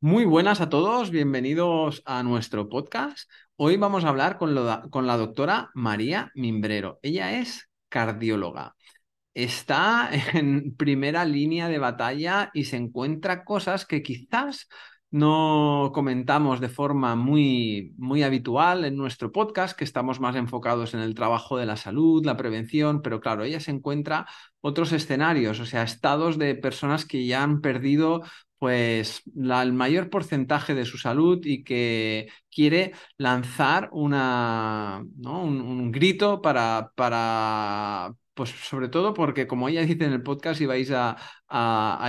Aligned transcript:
Muy 0.00 0.26
buenas 0.26 0.60
a 0.60 0.68
todos, 0.68 1.10
bienvenidos 1.10 2.02
a 2.04 2.22
nuestro 2.22 2.68
podcast. 2.68 3.30
Hoy 3.56 3.78
vamos 3.78 4.04
a 4.04 4.10
hablar 4.10 4.36
con, 4.36 4.54
con, 4.90 5.06
la 5.06 5.16
doctora 5.16 5.70
María 5.74 6.30
Mimbrero. 6.34 6.98
Ella 7.02 7.40
es 7.40 7.70
cardióloga. 7.88 8.76
Está 9.34 10.10
en 10.34 10.76
primera 10.76 11.24
línea 11.24 11.68
de 11.68 11.78
batalla 11.78 12.50
y 12.52 12.64
se 12.64 12.76
encuentra 12.76 13.44
cosas 13.44 13.86
que 13.86 14.02
quizás 14.02 14.68
no 15.10 15.92
comentamos 15.94 16.60
de 16.60 16.68
forma 16.68 17.14
muy, 17.16 17.94
muy 17.96 18.22
habitual 18.22 18.84
en 18.84 18.96
nuestro 18.96 19.32
podcast, 19.32 19.76
que 19.76 19.84
estamos 19.84 20.20
más 20.20 20.36
enfocados 20.36 20.94
en 20.94 21.00
el 21.00 21.14
trabajo 21.14 21.56
de 21.56 21.64
la 21.64 21.76
salud, 21.76 22.24
la 22.24 22.36
prevención, 22.36 23.00
pero 23.02 23.20
claro, 23.20 23.44
ella 23.44 23.60
se 23.60 23.70
encuentra 23.70 24.26
otros 24.60 24.92
escenarios, 24.92 25.60
o 25.60 25.64
sea, 25.64 25.84
estados 25.84 26.38
de 26.38 26.54
personas 26.54 27.06
que 27.06 27.24
ya 27.26 27.42
han 27.42 27.60
perdido 27.60 28.22
pues 28.58 29.22
el 29.34 29.72
mayor 29.72 30.10
porcentaje 30.10 30.74
de 30.74 30.84
su 30.86 30.98
salud 30.98 31.40
y 31.44 31.64
que 31.64 32.28
quiere 32.50 32.92
lanzar 33.18 33.88
una, 33.92 35.02
un, 35.24 35.60
un, 35.60 35.92
grito 35.92 36.40
para, 36.40 36.92
para, 36.94 38.14
pues 38.36 38.50
sobre 38.50 38.88
todo 38.88 39.14
porque, 39.14 39.46
como 39.46 39.68
ella 39.68 39.80
dice 39.82 40.04
en 40.04 40.12
el 40.12 40.22
podcast 40.22 40.60
y 40.60 40.66
vais 40.66 40.92
a, 40.92 41.16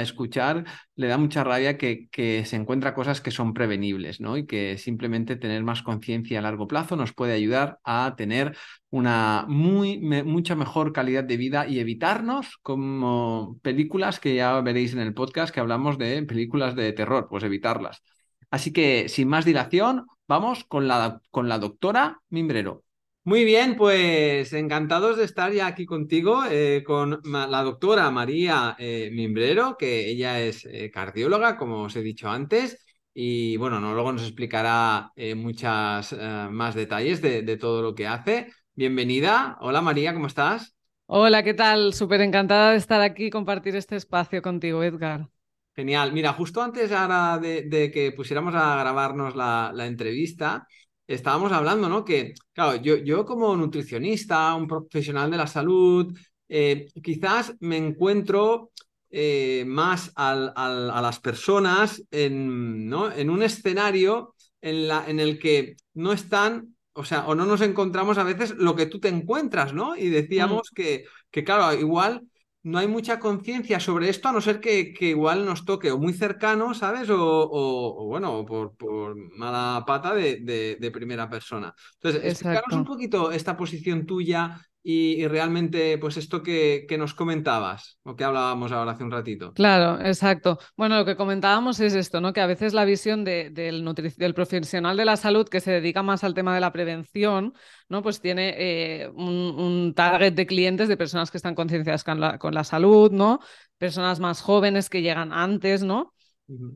escuchar, 0.02 0.66
le 0.96 1.08
da 1.08 1.18
mucha 1.18 1.44
rabia 1.44 1.78
que, 1.78 2.10
se 2.46 2.56
encuentra 2.58 2.94
cosas 2.94 3.22
que 3.22 3.32
son 3.32 3.54
prevenibles, 3.54 4.20
¿no? 4.20 4.36
Y 4.38 4.46
que 4.46 4.78
simplemente 4.78 5.38
tener 5.38 5.64
más 5.64 5.82
conciencia 5.84 6.40
a 6.40 6.42
largo 6.42 6.68
plazo 6.68 6.96
nos 6.98 7.14
puede 7.14 7.34
ayudar 7.34 7.80
a 7.86 8.16
tener 8.18 8.58
una 8.90 9.46
muy, 9.48 10.00
mucha 10.00 10.56
mejor 10.56 10.92
calidad 10.92 11.24
de 11.24 11.38
vida 11.38 11.68
y 11.68 11.80
evitarnos 11.80 12.58
como 12.62 13.58
películas 13.62 14.20
que 14.20 14.36
ya 14.36 14.60
veréis 14.62 14.94
en 14.94 15.00
el 15.00 15.14
podcast 15.14 15.54
que 15.54 15.62
hablamos 15.62 15.98
de 15.98 16.24
películas 16.24 16.76
de 16.76 16.92
terror, 16.94 17.28
pues 17.30 17.44
evitarlas. 17.44 18.04
Así 18.52 18.74
que, 18.74 19.08
sin 19.10 19.30
más 19.30 19.46
dilación, 19.46 20.06
vamos 20.28 20.66
con 20.66 20.88
la, 20.88 21.22
con 21.32 21.48
la 21.48 21.60
doctora 21.60 22.22
Mimbrero. 22.30 22.84
Muy 23.28 23.44
bien, 23.44 23.76
pues 23.76 24.54
encantados 24.54 25.18
de 25.18 25.26
estar 25.26 25.52
ya 25.52 25.68
aquí 25.68 25.86
contigo 25.86 26.46
eh, 26.50 26.82
con 26.86 27.20
la 27.26 27.62
doctora 27.62 28.10
María 28.10 28.78
eh, 28.80 29.10
Mimbrero, 29.12 29.76
que 29.78 30.10
ella 30.10 30.40
es 30.40 30.64
eh, 30.64 30.90
cardióloga, 30.90 31.58
como 31.58 31.82
os 31.82 31.96
he 31.98 32.02
dicho 32.02 32.30
antes, 32.30 32.86
y 33.14 33.58
bueno, 33.58 33.82
no, 33.82 33.94
luego 33.94 34.14
nos 34.14 34.22
explicará 34.22 35.12
muchas 35.36 36.16
más 36.52 36.74
detalles 36.74 37.22
de, 37.22 37.42
de, 37.42 37.58
todo 37.58 37.82
lo 37.82 37.94
que 37.94 38.08
hace. 38.08 38.48
Bienvenida. 38.76 39.58
Hola 39.60 39.82
María, 39.82 40.14
¿cómo 40.14 40.28
estás? 40.28 40.74
Hola, 41.08 41.44
¿qué 41.44 41.54
tal? 41.54 41.94
Súper 41.94 42.22
encantada 42.22 42.72
de 42.72 42.78
estar 42.78 43.02
aquí 43.02 43.26
y 43.26 43.30
compartir 43.30 43.76
este 43.76 43.98
espacio 43.98 44.42
contigo, 44.42 44.84
Edgar. 44.84 45.28
Genial. 45.76 46.14
Mira, 46.14 46.32
justo 46.32 46.62
antes 46.62 46.94
ahora 46.94 47.40
de, 47.40 47.92
que 47.94 48.14
pusiéramos 48.14 48.56
a 48.56 48.78
grabarnos 48.78 49.36
la, 49.36 49.72
la 49.76 49.86
entrevista, 49.86 50.66
estábamos 51.08 51.52
hablando, 51.52 51.90
¿no? 51.90 52.04
Que, 52.04 52.34
claro, 52.54 52.82
yo, 52.82 52.98
yo 52.98 53.26
como 53.26 53.56
nutricionista, 53.56 54.54
un 54.56 54.68
profesional 54.68 55.32
de 55.32 55.38
la 55.38 55.48
salud, 55.48 56.14
eh, 56.50 56.88
quizás 57.02 57.56
me 57.60 57.78
encuentro 57.78 58.72
eh, 59.10 59.64
más 59.66 60.12
al, 60.16 60.52
a 60.56 61.02
las 61.02 61.20
personas 61.20 62.04
en, 62.12 62.90
¿no? 62.90 63.12
en 63.12 63.30
un 63.30 63.42
escenario 63.42 64.36
en, 64.62 64.88
la, 64.88 65.06
en 65.08 65.20
el 65.20 65.40
que 65.40 65.78
no 65.94 66.12
están, 66.12 66.76
o 66.94 67.06
sea, 67.06 67.26
o 67.28 67.36
no 67.36 67.46
nos 67.46 67.62
encontramos 67.62 68.18
a 68.18 68.24
veces 68.24 68.56
lo 68.58 68.76
que 68.76 68.86
tú 68.86 69.00
te 69.00 69.08
encuentras, 69.08 69.74
¿no? 69.74 69.96
Y 69.96 70.10
decíamos 70.10 70.70
mm. 70.72 70.76
que, 70.76 71.06
que, 71.32 71.44
claro, 71.44 71.78
igual 71.80 72.24
no 72.64 72.80
hay 72.80 72.88
mucha 72.88 73.20
conciencia 73.20 73.80
sobre 73.80 74.10
esto, 74.10 74.30
a 74.30 74.32
no 74.32 74.42
ser 74.42 74.60
que, 74.60 74.94
igual 75.00 75.46
nos 75.46 75.64
toque 75.64 75.92
o 75.92 75.98
muy 75.98 76.14
cercano, 76.14 76.74
¿sabes? 76.74 77.08
O, 77.10 78.06
bueno, 78.08 78.46
por, 78.46 78.76
por, 78.76 79.16
mala 79.38 79.84
pata 79.86 80.14
de, 80.14 80.92
primera 80.94 81.30
persona. 81.30 81.74
Entonces, 81.96 82.24
explícanos 82.24 82.74
un 82.74 82.86
poquito 82.86 83.32
esta 83.32 83.56
posición 83.56 84.06
tuya 84.06 84.60
y, 84.90 85.28
realmente, 85.28 85.98
pues 85.98 86.16
esto 86.16 86.42
que, 86.42 86.86
que, 86.88 86.98
nos 86.98 87.14
comentabas, 87.14 88.00
o 88.04 88.16
que 88.16 88.24
hablábamos 88.24 88.72
ahora 88.72 88.94
hace 88.94 89.04
un 89.04 89.12
ratito. 89.12 89.52
Claro, 89.52 90.00
exacto. 90.00 90.60
Bueno, 90.78 90.96
lo 90.96 91.04
que 91.04 91.18
comentábamos 91.18 91.82
es 91.82 91.94
esto, 91.94 92.22
¿no? 92.22 92.32
Que 92.32 92.40
a 92.40 92.48
veces 92.48 92.74
la 92.74 92.86
visión 92.86 93.26
del, 93.26 93.54
del 93.54 94.34
profesional 94.34 94.96
de 94.96 95.04
la 95.04 95.18
salud 95.18 95.50
que 95.50 95.60
se 95.60 95.72
dedica 95.72 96.04
más 96.04 96.24
al 96.24 96.34
tema 96.34 96.56
de 96.56 96.62
la 96.62 96.72
prevención, 96.72 97.54
¿no? 97.90 98.02
Pues 98.02 98.22
tiene 98.22 98.56
eh, 98.58 99.10
un, 99.10 99.94
target 99.94 100.32
de 100.32 100.48
clientes 100.48 100.88
de 100.88 100.96
personas 100.96 101.32
que 101.32 101.38
están 101.38 101.54
concienciadas 101.54 102.06
con 102.06 102.22
la, 102.22 102.40
con 102.40 102.54
la 102.54 102.64
salud, 102.64 103.12
¿no? 103.12 103.42
Personas 103.78 104.22
más 104.22 104.40
jóvenes 104.40 104.90
que 104.90 105.02
llegan 105.02 105.34
antes, 105.34 105.84
¿no? 105.84 106.14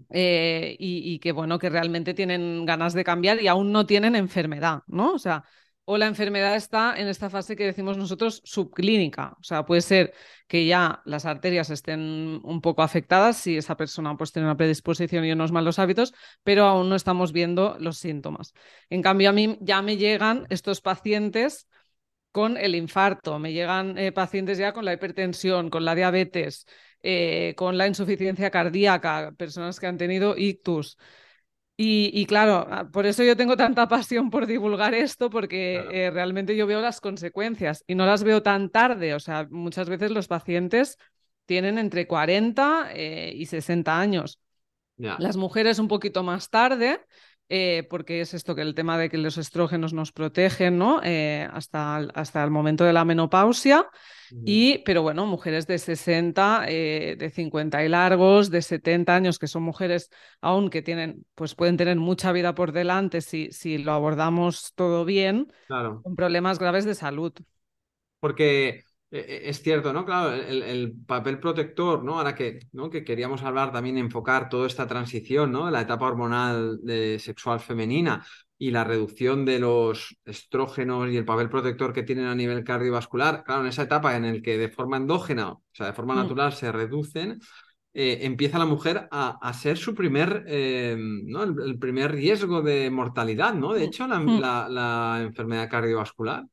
Eh, 0.10 0.76
y, 0.78 1.14
y, 1.14 1.20
que 1.20 1.32
bueno, 1.32 1.58
que 1.60 1.70
realmente 1.70 2.14
tienen 2.14 2.66
ganas 2.66 2.94
de 2.94 3.06
cambiar 3.06 3.42
y 3.42 3.48
aún 3.48 3.72
no 3.72 3.86
tienen 3.86 4.18
enfermedad, 4.18 4.82
¿no? 4.88 5.14
O 5.14 5.18
sea, 5.18 5.46
o 5.86 5.98
la 5.98 6.08
enfermedad 6.08 6.56
está 6.56 6.96
en 6.98 7.08
esta 7.08 7.30
fase 7.30 7.56
que 7.56 7.66
decimos 7.66 7.98
nosotros 7.98 8.42
subclínica. 8.46 9.36
O 9.40 9.44
sea, 9.44 9.66
puede 9.66 9.82
ser 9.82 10.14
que 10.48 10.66
ya 10.66 11.02
las 11.06 11.26
arterias 11.26 11.70
estén 11.70 12.40
un 12.44 12.62
poco 12.62 12.84
afectadas 12.84 13.38
si 13.38 13.58
esa 13.58 13.76
persona 13.76 14.16
pues, 14.16 14.32
tiene 14.32 14.48
una 14.48 14.58
predisposición 14.58 15.26
y 15.26 15.32
unos 15.32 15.52
malos 15.52 15.80
hábitos, 15.80 16.14
pero 16.44 16.66
aún 16.66 16.90
no 16.90 16.96
estamos 16.96 17.32
viendo 17.34 17.78
los 17.80 17.98
síntomas. 17.98 18.54
En 18.90 19.02
cambio, 19.02 19.30
a 19.30 19.34
mí 19.34 19.58
ya 19.62 19.82
me 19.82 19.98
llegan 19.98 20.46
estos 20.50 20.82
pacientes 20.82 21.68
con 22.32 22.58
el 22.58 22.76
infarto, 22.76 23.40
me 23.40 23.54
llegan 23.54 23.98
eh, 23.98 24.12
pacientes 24.12 24.58
ya 24.58 24.74
con 24.74 24.86
la 24.86 24.94
hipertensión, 24.94 25.70
con 25.70 25.84
la 25.86 25.96
diabetes, 25.96 26.66
eh, 27.04 27.54
con 27.58 27.78
la 27.78 27.88
insuficiencia 27.88 28.50
cardíaca, 28.50 29.34
personas 29.38 29.80
que 29.80 29.88
han 29.88 29.98
tenido 29.98 30.38
ictus. 30.38 30.98
Y, 31.84 32.28
claro, 32.28 32.68
ah, 32.70 32.90
por 32.92 33.08
eso 33.08 33.24
yo 33.24 33.36
tengo 33.36 33.58
tanta 33.58 33.88
pasión 33.88 34.30
por 34.30 34.46
divulgar 34.46 34.94
esto, 34.94 35.32
porque 35.32 35.84
eh, 35.92 36.12
realmente 36.12 36.56
yo 36.56 36.68
veo 36.68 36.80
las 36.80 37.02
consecuencias 37.02 37.84
y 37.88 37.96
no 37.96 38.06
las 38.06 38.24
veo 38.24 38.44
tan 38.44 38.70
tarde. 38.70 39.16
O 39.16 39.20
sea, 39.20 39.48
muchas 39.50 39.90
veces 39.90 40.12
los 40.12 40.28
pacientes 40.28 41.00
tienen 41.48 41.80
entre 41.80 42.06
40 42.06 42.90
eh, 42.94 43.34
y 43.36 43.48
60 43.48 44.00
años. 44.00 44.40
Las 44.96 45.38
mujeres 45.38 45.80
un 45.80 45.88
poquito 45.88 46.22
más 46.22 46.52
tarde, 46.52 47.02
eh, 47.50 47.88
porque 47.90 48.22
es 48.22 48.34
esto 48.34 48.56
que 48.56 48.62
el 48.62 48.76
tema 48.76 48.98
de 48.98 49.10
que 49.10 49.18
los 49.18 49.38
estrógenos 49.38 49.94
nos 49.94 50.12
protegen, 50.12 50.78
¿no? 50.78 51.02
hasta, 51.52 51.96
hasta 51.98 52.44
el 52.44 52.52
momento 52.52 52.84
de 52.84 52.94
la 52.94 53.06
menopausia. 53.06 53.88
Y, 54.46 54.80
pero 54.80 55.02
bueno, 55.02 55.26
mujeres 55.26 55.68
de 55.68 55.78
60, 55.78 56.66
eh, 56.68 57.16
de 57.18 57.30
50 57.30 57.84
y 57.84 57.90
largos, 57.90 58.50
de 58.50 58.62
70 58.62 59.16
años, 59.16 59.40
que 59.40 59.48
son 59.48 59.64
mujeres 59.64 60.10
aún 60.40 60.70
que 60.70 60.82
tienen, 60.82 61.26
pues 61.36 61.54
pueden 61.56 61.78
tener 61.78 61.98
mucha 61.98 62.32
vida 62.32 62.56
por 62.56 62.72
delante 62.72 63.22
si, 63.22 63.52
si 63.52 63.78
lo 63.78 63.92
abordamos 63.92 64.74
todo 64.76 65.06
bien, 65.06 65.52
con 65.68 66.16
problemas 66.16 66.60
graves 66.60 66.86
de 66.86 66.96
salud. 66.96 67.34
Porque 68.20 68.70
eh, 68.70 68.84
eh, 68.84 68.91
es 69.12 69.62
cierto, 69.62 69.92
¿no? 69.92 70.06
Claro, 70.06 70.34
el, 70.34 70.64
el, 70.64 70.94
papel 71.06 71.40
protector, 71.40 72.04
¿no? 72.04 72.18
Ahora 72.18 72.34
que, 72.34 72.60
¿no? 72.72 72.90
que 72.90 73.04
queríamos 73.04 73.44
hablar 73.44 73.72
también, 73.72 73.98
enfocar 73.98 74.48
toda 74.48 74.68
esta 74.68 74.88
transición, 74.88 75.52
¿no? 75.52 75.70
La 75.70 75.82
etapa 75.82 76.08
hormonal 76.08 76.80
de 76.82 77.20
sexual 77.20 77.60
femenina, 77.60 78.26
y 78.62 78.70
la 78.70 78.84
reducción 78.84 79.44
de 79.44 79.58
los 79.58 80.16
estrógenos 80.24 81.10
y 81.10 81.18
el 81.18 81.26
papel 81.26 81.50
protector 81.50 81.94
que 81.94 82.04
tienen 82.04 82.28
a 82.28 82.36
nivel 82.36 82.64
cardiovascular, 82.64 83.44
claro, 83.44 83.62
en 83.62 83.68
esa 83.70 83.82
etapa 83.82 84.16
en 84.16 84.24
el 84.24 84.44
que 84.44 84.56
de 84.60 84.70
forma 84.70 84.98
endógena, 84.98 85.54
o 85.54 85.64
sea, 85.72 85.88
de 85.88 85.94
forma 85.94 86.14
mm. 86.14 86.18
natural 86.18 86.54
se 86.54 86.72
reducen, 86.72 87.40
eh, 87.92 88.20
empieza 88.22 88.60
la 88.60 88.68
mujer 88.68 89.08
a, 89.10 89.52
ser 89.54 89.80
su 89.80 89.96
primer, 89.96 90.46
eh, 90.46 90.96
¿no? 90.96 91.42
El, 91.42 91.80
primer 91.80 92.12
riesgo 92.12 92.62
de 92.62 92.92
mortalidad, 92.92 93.56
¿no? 93.56 93.74
De 93.74 93.80
mm. 93.80 93.84
hecho, 93.84 94.08
mm. 94.08 94.40
la, 94.40 95.22
enfermedad 95.24 95.68
cardiovascular. 95.68 96.46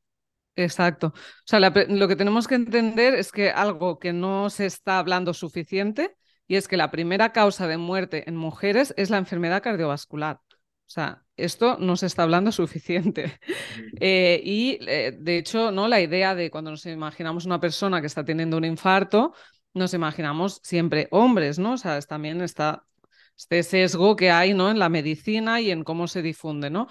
Exacto. 0.58 1.08
O 1.08 1.12
sea, 1.44 1.60
lo 1.60 2.08
que 2.08 2.16
tenemos 2.16 2.48
que 2.48 2.56
entender 2.56 3.14
es 3.14 3.30
que 3.30 3.50
algo 3.50 4.00
que 4.00 4.12
no 4.12 4.50
se 4.50 4.66
está 4.66 4.98
hablando 4.98 5.32
suficiente 5.32 6.16
y 6.48 6.56
es 6.56 6.66
que 6.66 6.76
la 6.76 6.90
primera 6.90 7.32
causa 7.32 7.68
de 7.68 7.76
muerte 7.76 8.28
en 8.28 8.34
mujeres 8.34 8.92
es 8.96 9.08
la 9.08 9.18
enfermedad 9.18 9.62
cardiovascular. 9.62 10.40
O 10.48 10.90
sea, 10.90 11.22
esto 11.36 11.76
no 11.78 11.96
se 11.96 12.06
está 12.06 12.24
hablando 12.24 12.50
suficiente. 12.62 13.38
Eh, 14.00 14.40
y 14.44 14.78
eh, 14.88 15.16
de 15.16 15.38
hecho, 15.38 15.70
¿no? 15.70 15.86
La 15.86 16.00
idea 16.00 16.34
de 16.34 16.50
cuando 16.50 16.72
nos 16.72 16.84
imaginamos 16.86 17.46
una 17.46 17.60
persona 17.60 18.00
que 18.00 18.08
está 18.08 18.24
teniendo 18.24 18.56
un 18.56 18.64
infarto, 18.64 19.34
nos 19.74 19.94
imaginamos 19.94 20.60
siempre 20.64 21.06
hombres, 21.12 21.60
¿no? 21.60 21.74
O 21.74 21.78
sea, 21.78 22.00
también 22.00 22.40
está 22.40 22.84
este 23.36 23.62
sesgo 23.62 24.16
que 24.16 24.32
hay, 24.32 24.54
¿no? 24.54 24.70
En 24.72 24.80
la 24.80 24.88
medicina 24.88 25.60
y 25.60 25.70
en 25.70 25.84
cómo 25.84 26.08
se 26.08 26.20
difunde, 26.20 26.68
¿no? 26.68 26.88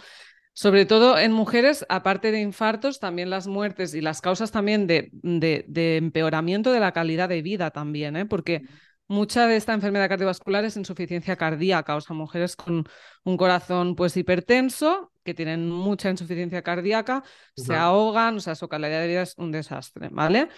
Sobre 0.58 0.88
todo 0.88 1.20
en 1.20 1.34
mujeres, 1.34 1.86
aparte 1.88 2.32
de 2.32 2.42
infartos, 2.42 3.00
también 3.00 3.30
las 3.30 3.46
muertes 3.46 3.94
y 3.94 4.02
las 4.02 4.22
causas 4.22 4.50
también 4.50 4.88
de, 4.88 5.12
de, 5.12 5.98
empeoramiento 5.98 6.72
de 6.72 6.80
la 6.80 6.94
calidad 6.94 7.30
de 7.30 7.44
vida 7.44 7.70
también, 7.70 8.16
¿eh? 8.16 8.26
Porque 8.26 8.64
Mucha 9.10 9.48
de 9.48 9.56
esta 9.56 9.74
enfermedad 9.74 10.10
cardiovascular 10.10 10.66
es 10.66 10.76
insuficiencia 10.76 11.38
cardíaca, 11.38 11.96
o 11.96 12.02
sea, 12.02 12.14
mujeres 12.14 12.58
con 12.58 12.86
un 13.24 13.38
corazón 13.38 13.96
pues 13.96 14.18
hipertenso, 14.18 15.14
que 15.24 15.34
tienen 15.34 15.70
mucha 15.70 16.10
insuficiencia 16.10 16.62
cardíaca, 16.62 17.24
se 17.56 17.74
ahogan, 17.74 18.36
o 18.36 18.40
sea, 18.42 18.56
su 18.56 18.68
calidad 18.68 19.00
de 19.00 19.08
vida 19.08 19.22
es 19.22 19.34
un 19.38 19.54
desastre, 19.54 20.10
¿vale? 20.12 20.50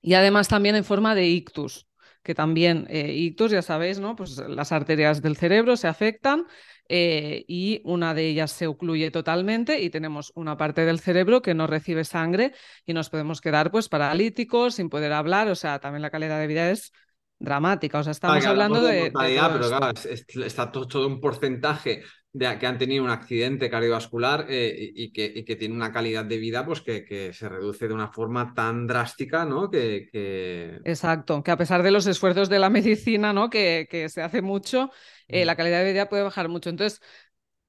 Y 0.00 0.14
además 0.14 0.46
también 0.46 0.76
en 0.76 0.84
forma 0.84 1.16
de 1.16 1.26
ictus. 1.26 1.88
Que 2.22 2.34
también 2.34 2.86
eh, 2.88 3.12
ictus, 3.12 3.50
ya 3.50 3.62
sabéis, 3.62 3.98
¿no? 3.98 4.14
Pues 4.16 4.36
las 4.36 4.72
arterias 4.72 5.22
del 5.22 5.36
cerebro 5.36 5.76
se 5.76 5.88
afectan 5.88 6.46
eh, 6.88 7.44
y 7.48 7.80
una 7.84 8.14
de 8.14 8.26
ellas 8.26 8.52
se 8.52 8.66
ocluye 8.66 9.10
totalmente 9.10 9.80
y 9.80 9.90
tenemos 9.90 10.32
una 10.34 10.56
parte 10.56 10.84
del 10.84 11.00
cerebro 11.00 11.42
que 11.42 11.54
no 11.54 11.66
recibe 11.66 12.04
sangre 12.04 12.52
y 12.86 12.92
nos 12.92 13.10
podemos 13.10 13.40
quedar 13.40 13.70
pues 13.70 13.88
paralíticos, 13.88 14.74
sin 14.76 14.88
poder 14.88 15.12
hablar, 15.12 15.48
o 15.48 15.54
sea, 15.54 15.78
también 15.78 16.02
la 16.02 16.10
calidad 16.10 16.38
de 16.38 16.46
vida 16.46 16.70
es 16.70 16.92
dramática, 17.38 17.98
o 17.98 18.02
sea, 18.04 18.12
estamos 18.12 18.44
hablando 18.46 18.82
de... 18.82 19.10
pero 19.12 19.68
claro, 19.68 19.92
está 20.44 20.70
todo, 20.70 21.06
un 21.06 21.20
porcentaje 21.20 22.02
de, 22.32 22.58
que 22.58 22.66
han 22.66 22.78
tenido 22.78 23.04
un 23.04 23.10
accidente 23.10 23.68
cardiovascular 23.68 24.46
eh, 24.48 24.92
y, 24.94 25.12
que, 25.12 25.30
y, 25.34 25.44
que, 25.44 25.56
tiene 25.56 25.74
una 25.74 25.92
calidad 25.92 26.24
de 26.24 26.38
vida 26.38 26.64
pues 26.64 26.80
que, 26.80 27.04
que, 27.04 27.32
se 27.32 27.48
reduce 27.48 27.88
de 27.88 27.94
una 27.94 28.08
forma 28.08 28.54
tan 28.54 28.86
drástica, 28.86 29.44
¿no? 29.44 29.70
Que, 29.70 30.80
Exacto, 30.84 31.42
que 31.42 31.50
a 31.50 31.56
pesar 31.56 31.82
de 31.82 31.90
los 31.90 32.06
esfuerzos 32.06 32.48
de 32.48 32.58
la 32.58 32.70
medicina, 32.70 33.32
¿no? 33.32 33.50
Que, 33.50 33.86
se 34.08 34.22
hace 34.22 34.42
mucho, 34.42 34.90
eh, 35.28 35.44
la 35.44 35.56
calidad 35.56 35.84
de 35.84 35.92
vida 35.92 36.08
puede 36.08 36.22
bajar 36.22 36.48
mucho. 36.48 36.70
Entonces, 36.70 37.00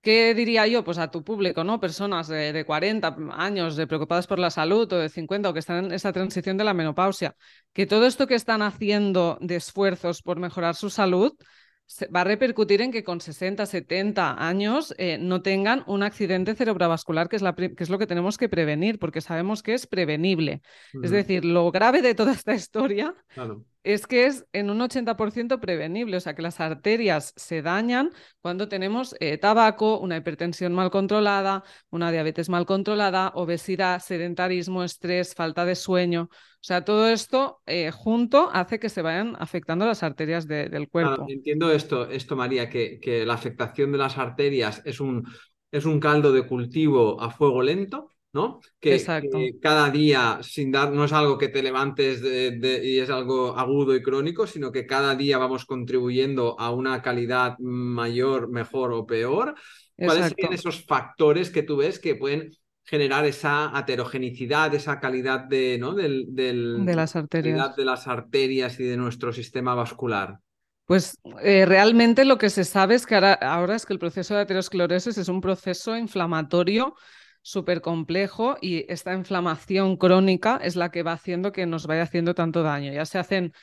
¿Qué 0.01 0.33
diría 0.35 0.67
yo? 0.67 0.83
Pues 0.83 0.97
a 0.97 1.11
tu 1.11 1.23
público, 1.23 1.63
¿no? 1.63 1.79
Personas 1.79 2.27
de, 2.27 2.51
de 2.51 2.65
40 2.65 3.15
años 3.31 3.77
de 3.77 3.87
preocupadas 3.87 4.27
por 4.27 4.37
la 4.37 4.49
salud 4.49 4.91
o 4.91 4.97
de 4.99 5.07
50 5.07 5.49
o 5.49 5.53
que 5.53 5.59
están 5.59 5.85
en 5.85 5.91
esa 5.93 6.11
transición 6.11 6.57
de 6.57 6.65
la 6.65 6.73
menopausia, 6.73 7.37
que 7.71 7.85
todo 7.85 8.05
esto 8.05 8.27
que 8.27 8.35
están 8.35 8.61
haciendo 8.63 9.37
de 9.39 9.55
esfuerzos 9.55 10.21
por 10.21 10.41
mejorar 10.41 10.75
su 10.75 10.89
salud 10.89 11.33
va 12.15 12.21
a 12.21 12.23
repercutir 12.23 12.81
en 12.81 12.91
que 12.91 13.03
con 13.03 13.21
60, 13.21 13.65
70 13.65 14.47
años 14.47 14.93
eh, 14.97 15.17
no 15.19 15.41
tengan 15.41 15.83
un 15.87 16.03
accidente 16.03 16.55
cerebrovascular, 16.55 17.29
que 17.29 17.35
es, 17.35 17.41
la 17.41 17.53
que 17.53 17.75
es, 17.77 17.89
lo 17.89 17.99
que 17.99 18.07
tenemos 18.07 18.37
que 18.37 18.49
prevenir, 18.49 18.99
porque 18.99 19.21
sabemos 19.21 19.63
que 19.63 19.73
es 19.73 19.87
prevenible. 19.87 20.61
Es 21.01 21.11
decir, 21.11 21.45
lo 21.45 21.71
grave 21.71 22.01
de 22.01 22.15
toda 22.15 22.31
esta 22.31 22.53
historia 22.53 23.15
es 23.83 24.07
que 24.07 24.25
es 24.25 24.45
en 24.53 24.69
un 24.69 24.79
80% 24.79 25.59
prevenible, 25.59 26.17
o 26.17 26.19
sea 26.19 26.35
que 26.35 26.41
las 26.41 26.59
arterias 26.59 27.33
se 27.35 27.61
dañan 27.61 28.11
cuando 28.41 28.67
tenemos 28.69 29.15
eh, 29.19 29.37
tabaco, 29.37 29.99
una 29.99 30.17
hipertensión 30.17 30.73
mal 30.73 30.89
controlada, 30.89 31.63
una 31.89 32.11
diabetes 32.11 32.49
mal 32.49 32.65
controlada, 32.65 33.31
obesidad, 33.35 34.01
sedentarismo, 34.01 34.83
estrés, 34.83 35.35
falta 35.35 35.65
de 35.65 35.75
sueño. 35.75 36.29
O 36.31 36.65
sea, 36.65 36.85
todo 36.85 37.09
esto 37.09 37.61
eh, 37.65 37.91
junto 37.91 38.49
hace 38.53 38.79
que 38.79 38.89
se 38.89 39.01
vayan 39.01 39.35
afectando 39.37 39.85
las 39.85 40.01
arterias 40.01 40.47
del 40.47 40.87
cuerpo. 40.87 41.25
entiendo 41.27 41.71
esto, 41.71 42.09
esto 42.09 42.37
María, 42.37 42.69
que, 42.69 42.99
que, 43.01 43.25
la 43.25 43.33
afectación 43.33 43.91
de 43.91 43.97
las 43.97 44.17
arterias 44.17 44.81
es 44.85 45.01
un, 45.01 45.27
es 45.71 45.85
un 45.85 45.99
caldo 45.99 46.31
de 46.31 46.47
cultivo 46.47 47.19
a 47.21 47.31
fuego 47.31 47.61
lento 47.61 48.13
¿no? 48.33 48.59
Que, 48.79 48.99
cada 49.61 49.89
día, 49.91 50.39
sin 50.41 50.71
dar, 50.71 50.91
no 50.91 51.05
es 51.05 51.13
algo 51.13 51.37
que 51.37 51.49
te 51.49 51.61
levantes 51.61 52.21
y 52.23 52.99
es 52.99 53.09
algo 53.09 53.57
agudo 53.57 53.95
y 53.95 54.01
crónico, 54.01 54.47
sino 54.47 54.71
que 54.71 54.87
cada 54.87 55.15
día 55.15 55.37
vamos 55.37 55.65
contribuyendo 55.65 56.59
a 56.59 56.71
una 56.71 57.01
calidad 57.01 57.57
mayor, 57.59 58.49
mejor 58.49 58.91
o 58.91 59.05
peor. 59.05 59.53
¿Cuáles 59.95 60.33
son 60.39 60.53
esos 60.53 60.83
factores 60.83 61.51
que 61.51 61.61
tú 61.61 61.77
ves 61.77 61.99
que 61.99 62.15
pueden 62.15 62.49
generar 62.83 63.25
esa 63.25 63.77
aterogenicidad, 63.77 64.73
esa 64.73 64.99
calidad 64.99 65.41
de, 65.41 65.77
¿no? 65.79 65.93
del, 65.93 66.25
de 66.29 66.95
las 66.95 67.15
arterias. 67.15 67.75
de 67.75 67.85
las 67.85 68.07
arterias 68.07 68.79
y 68.79 68.83
de 68.83 68.97
nuestro 68.97 69.31
sistema 69.31 69.75
vascular? 69.75 70.39
Pues 70.85 71.17
eh, 71.41 71.65
realmente 71.65 72.25
lo 72.25 72.37
que 72.37 72.49
se 72.49 72.65
sabe 72.65 72.95
es 72.95 73.05
que 73.05 73.15
ahora, 73.15 73.33
ahora, 73.33 73.75
es 73.75 73.85
que 73.85 73.93
el 73.93 73.99
proceso 73.99 74.35
de 74.35 74.41
aterosclerosis 74.41 75.17
es 75.17 75.29
un 75.29 75.39
proceso 75.39 75.95
inflamatorio 75.95 76.95
súper 77.43 77.81
complejo 77.81 78.57
y 78.61 78.91
esta 78.91 79.13
inflamación 79.13 79.97
crónica 79.97 80.59
es 80.63 80.75
la 80.75 80.89
que 80.89 81.03
va 81.03 81.11
haciendo 81.11 81.51
que 81.51 81.67
nos 81.67 81.85
vaya 81.85 82.03
haciendo 82.03 82.33
tanto 82.33 82.63
daño. 82.63 82.91
Ya 82.91 83.05
se 83.05 83.19
hacen 83.19 83.53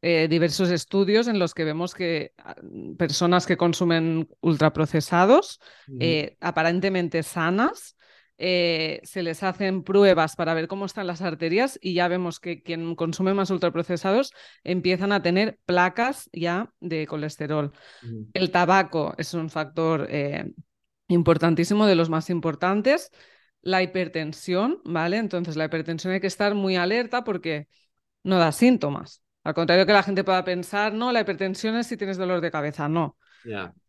eh, 0.00 0.28
diversos 0.30 0.70
estudios 0.70 1.26
en 1.26 1.38
los 1.38 1.52
que 1.52 1.64
vemos 1.64 1.94
que 1.94 2.32
ah, 2.38 2.54
personas 2.96 3.44
que 3.44 3.56
consumen 3.56 4.28
ultraprocesados, 4.40 5.60
eh, 5.98 6.36
aparentemente 6.40 7.22
sanas, 7.24 7.96
eh, 8.38 9.00
se 9.02 9.22
les 9.22 9.42
hacen 9.42 9.82
pruebas 9.82 10.36
para 10.36 10.54
ver 10.54 10.68
cómo 10.68 10.84
están 10.84 11.08
las 11.08 11.22
arterias 11.22 11.78
y 11.82 11.94
ya 11.94 12.06
vemos 12.06 12.38
que 12.38 12.62
quien 12.62 12.94
consume 12.94 13.34
más 13.34 13.50
ultraprocesados 13.50 14.32
empiezan 14.62 15.10
a 15.10 15.22
tener 15.22 15.58
placas 15.64 16.30
ya 16.32 16.70
de 16.78 17.06
colesterol. 17.06 17.72
El 18.34 18.50
tabaco 18.52 19.14
es 19.18 19.34
un 19.34 19.50
factor 19.50 20.06
importantísimo, 21.08 21.86
de 21.86 21.94
los 21.94 22.10
más 22.10 22.30
importantes. 22.30 23.10
La 23.62 23.82
hipertensión, 23.82 24.80
¿vale? 24.84 25.16
Entonces, 25.18 25.56
la 25.56 25.64
hipertensión 25.66 26.12
hay 26.12 26.20
que 26.20 26.26
estar 26.26 26.54
muy 26.54 26.76
alerta 26.76 27.24
porque 27.24 27.68
no 28.22 28.38
da 28.38 28.52
síntomas. 28.52 29.22
Al 29.44 29.54
contrario 29.54 29.86
que 29.86 29.92
la 29.92 30.02
gente 30.02 30.24
pueda 30.24 30.44
pensar, 30.44 30.92
no, 30.92 31.12
la 31.12 31.20
hipertensión 31.20 31.76
es 31.76 31.86
si 31.86 31.96
tienes 31.96 32.16
dolor 32.16 32.40
de 32.40 32.50
cabeza. 32.50 32.88
No. 32.88 33.16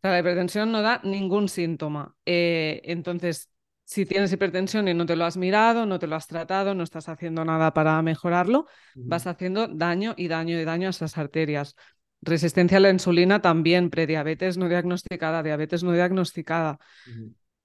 la 0.02 0.18
hipertensión 0.20 0.70
no 0.70 0.82
da 0.82 1.00
ningún 1.02 1.48
síntoma. 1.48 2.14
Eh, 2.24 2.80
entonces, 2.84 3.50
si 3.88 4.04
tienes 4.04 4.32
hipertensión 4.32 4.86
y 4.86 4.94
no 4.94 5.06
te 5.06 5.16
lo 5.16 5.24
has 5.24 5.36
mirado, 5.36 5.86
no 5.86 5.98
te 5.98 6.06
lo 6.06 6.14
has 6.14 6.26
tratado, 6.26 6.74
no 6.74 6.84
estás 6.84 7.08
haciendo 7.08 7.44
nada 7.44 7.72
para 7.72 8.00
mejorarlo, 8.02 8.66
vas 8.94 9.26
haciendo 9.26 9.66
daño 9.66 10.14
y 10.16 10.28
daño 10.28 10.60
y 10.60 10.64
daño 10.64 10.88
a 10.88 10.90
esas 10.90 11.16
arterias. 11.16 11.74
Resistencia 12.20 12.78
a 12.78 12.80
la 12.80 12.90
insulina 12.90 13.40
también, 13.40 13.90
prediabetes 13.90 14.58
no 14.58 14.68
diagnosticada, 14.68 15.42
diabetes 15.42 15.82
no 15.82 15.92
diagnosticada. 15.92 16.78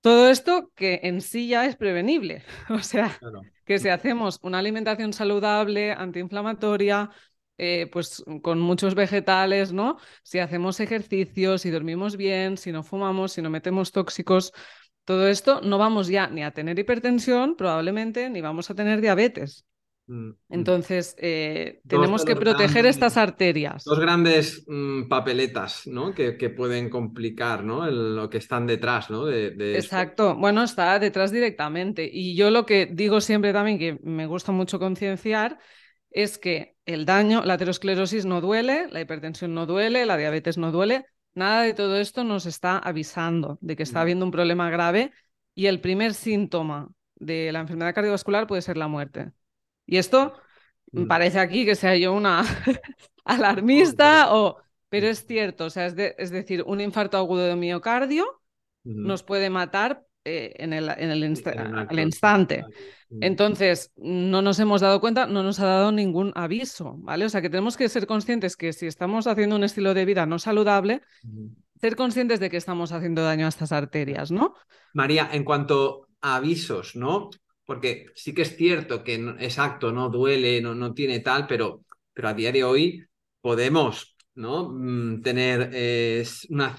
Todo 0.01 0.29
esto 0.29 0.71
que 0.75 0.99
en 1.03 1.21
sí 1.21 1.47
ya 1.47 1.65
es 1.65 1.75
prevenible. 1.75 2.43
O 2.69 2.79
sea, 2.79 3.17
que 3.65 3.79
si 3.79 3.89
hacemos 3.89 4.39
una 4.43 4.59
alimentación 4.59 5.13
saludable, 5.13 5.91
antiinflamatoria, 5.91 7.09
eh, 7.57 7.87
pues 7.91 8.23
con 8.41 8.59
muchos 8.59 8.95
vegetales, 8.95 9.73
¿no? 9.73 9.97
Si 10.23 10.39
hacemos 10.39 10.79
ejercicios, 10.79 11.61
si 11.61 11.69
dormimos 11.69 12.17
bien, 12.17 12.57
si 12.57 12.71
no 12.71 12.83
fumamos, 12.83 13.33
si 13.33 13.41
no 13.41 13.49
metemos 13.49 13.91
tóxicos, 13.91 14.51
todo 15.05 15.27
esto 15.27 15.61
no 15.61 15.77
vamos 15.77 16.07
ya 16.07 16.27
ni 16.27 16.43
a 16.43 16.51
tener 16.51 16.79
hipertensión, 16.79 17.55
probablemente, 17.55 18.29
ni 18.29 18.41
vamos 18.41 18.69
a 18.69 18.75
tener 18.75 19.01
diabetes. 19.01 19.65
Mm, 20.07 20.29
mm. 20.29 20.35
Entonces, 20.49 21.15
eh, 21.17 21.81
tenemos 21.87 22.25
que 22.25 22.35
proteger 22.35 22.85
estas 22.85 23.17
arterias. 23.17 23.83
Dos 23.83 23.99
grandes 23.99 24.65
mm, 24.67 25.07
papeletas, 25.07 25.87
¿no? 25.87 26.13
Que, 26.13 26.33
pueden 26.49 26.89
complicar, 26.89 27.63
¿no? 27.63 27.89
lo 27.89 28.29
que 28.29 28.37
están 28.37 28.67
detrás, 28.67 29.09
¿no? 29.09 29.25
De, 29.25 29.75
Exacto. 29.75 30.35
Bueno, 30.35 30.63
está 30.63 30.99
detrás 30.99 31.31
directamente. 31.31 32.09
Y 32.11 32.35
yo 32.35 32.51
lo 32.51 32.65
que 32.65 32.85
digo 32.85 33.21
siempre 33.21 33.53
también, 33.53 33.79
que 33.79 33.99
me 34.03 34.25
gusta 34.27 34.51
mucho 34.51 34.77
concienciar, 34.79 35.57
es 36.11 36.37
que 36.37 36.75
el 36.85 37.05
daño, 37.05 37.43
la 37.43 37.55
aterosclerosis 37.55 38.25
no 38.25 38.41
duele, 38.41 38.87
la 38.91 39.01
hipertensión 39.01 39.53
no 39.53 39.65
duele, 39.65 40.05
la 40.05 40.17
diabetes 40.17 40.57
no 40.57 40.71
duele. 40.71 41.05
Nada 41.33 41.63
de 41.63 41.73
todo 41.73 41.97
esto 41.97 42.23
nos 42.23 42.45
está 42.45 42.77
avisando 42.77 43.57
de 43.61 43.75
que 43.75 43.83
está 43.83 44.01
habiendo 44.01 44.25
un 44.25 44.31
problema 44.31 44.69
grave 44.69 45.11
y 45.55 45.65
el 45.65 45.81
primer 45.81 46.13
síntoma 46.13 46.89
de 47.15 47.51
la 47.51 47.61
enfermedad 47.61 47.95
cardiovascular 47.95 48.45
puede 48.45 48.61
ser 48.61 48.77
la 48.77 48.87
muerte. 48.87 49.31
Y 49.85 49.97
esto 49.97 50.33
mm. 50.91 51.07
parece 51.07 51.39
aquí 51.39 51.65
que 51.65 51.75
sea 51.75 51.95
yo 51.95 52.13
una 52.13 52.43
alarmista, 53.25 54.33
o... 54.35 54.57
pero 54.89 55.07
es 55.07 55.25
cierto, 55.25 55.65
o 55.65 55.69
sea, 55.69 55.87
es, 55.87 55.95
es, 55.97 56.31
decir, 56.31 56.63
un 56.65 56.81
infarto 56.81 57.17
agudo 57.17 57.43
de 57.43 57.55
miocardio 57.55 58.25
nos 58.85 59.23
puede 59.23 59.49
matar 59.49 60.05
eh, 60.25 60.53
en, 60.57 60.71
el, 60.71 60.89
en 60.89 61.11
el, 61.11 61.23
instante. 61.99 62.65
Entonces, 63.21 63.91
no 63.97 64.41
nos 64.41 64.57
hemos 64.59 64.79
dado 64.81 65.01
cuenta, 65.01 65.27
no 65.27 65.43
nos 65.43 65.59
ha 65.59 65.65
dado 65.65 65.91
ningún 65.91 66.31
aviso, 66.35 66.95
¿vale? 66.99 67.25
O 67.25 67.29
sea, 67.29 67.41
que 67.41 67.49
tenemos 67.49 67.75
que 67.75 67.89
ser 67.89 68.07
conscientes 68.07 68.55
que 68.55 68.71
si 68.71 68.87
estamos 68.87 69.27
haciendo 69.27 69.55
un 69.55 69.65
estilo 69.65 69.93
de 69.93 70.05
vida 70.05 70.25
no 70.25 70.39
saludable, 70.39 71.01
ser 71.79 71.97
conscientes 71.97 72.39
de 72.39 72.49
que 72.49 72.55
estamos 72.55 72.93
haciendo 72.93 73.21
daño 73.21 73.45
a 73.45 73.49
estas 73.49 73.73
arterias, 73.73 74.31
¿no? 74.31 74.55
María, 74.93 75.29
en 75.33 75.43
cuanto 75.43 76.07
a 76.21 76.37
avisos, 76.37 76.95
¿no? 76.95 77.29
Porque 77.65 78.07
sí 78.15 78.33
que 78.33 78.43
es 78.43 78.55
cierto 78.55 79.03
que, 79.03 79.15
exacto, 79.39 79.91
no 79.91 80.09
duele, 80.09 80.61
no, 80.61 80.75
no 80.75 80.93
tiene 80.93 81.19
tal, 81.19 81.47
pero, 81.47 81.83
pero 82.13 82.29
a 82.29 82.33
día 82.33 82.51
de 82.51 82.63
hoy 82.63 83.05
podemos 83.41 84.15
¿no? 84.35 84.69
Mm, 84.69 85.21
tener 85.21 85.69
eh, 85.73 86.25
una, 86.49 86.77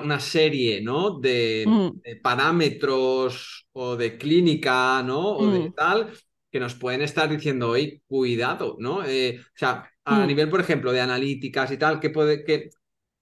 una, 0.00 0.20
serie 0.20 0.82
¿no? 0.82 1.18
de, 1.18 1.64
mm. 1.66 2.20
parámetros 2.22 3.66
o 3.72 3.96
de 3.96 4.18
clínica 4.18 5.02
¿no? 5.02 5.36
o 5.36 5.50
de 5.50 5.70
tal 5.70 6.12
que 6.54 6.60
nos 6.60 6.74
pueden 6.76 7.02
estar 7.02 7.28
diciendo 7.28 7.70
hoy, 7.70 8.00
cuidado, 8.06 8.76
¿no? 8.78 9.04
Eh, 9.04 9.40
o 9.40 9.56
sea, 9.56 9.90
a 10.04 10.24
nivel, 10.24 10.48
por 10.48 10.60
ejemplo, 10.60 10.92
de 10.92 11.00
analíticas 11.00 11.72
y 11.72 11.78
tal, 11.78 11.98
que 11.98 12.10
puede, 12.10 12.44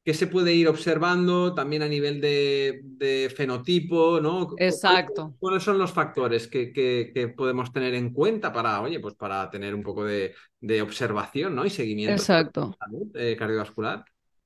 que, 0.05 0.11
¿Qué 0.11 0.15
se 0.15 0.27
puede 0.27 0.53
ir 0.55 0.69
observando 0.69 1.55
también 1.55 1.83
a 1.83 1.89
nivel 1.89 2.21
de, 2.21 3.33
fenotipo, 3.37 4.21
¿no? 4.21 4.55
Exacto. 4.59 5.35
¿Cuáles 5.39 5.63
son 5.63 5.79
los 5.79 5.93
factores 5.93 6.49
que, 6.49 6.73
que, 6.73 7.29
podemos 7.29 7.73
tener 7.73 7.95
en 7.95 8.13
cuenta 8.13 8.53
para, 8.53 8.81
oye, 8.81 9.01
pues 9.01 9.15
para 9.15 9.51
tener 9.51 9.75
un 9.75 9.83
poco 9.83 10.05
de, 10.05 10.35
observación, 10.83 11.55
¿no? 11.55 11.65
Y 11.65 11.71
seguimiento 11.71 12.15
Exacto. 12.15 12.77
Eh, 13.15 13.37
cardiovascular. 13.39 14.05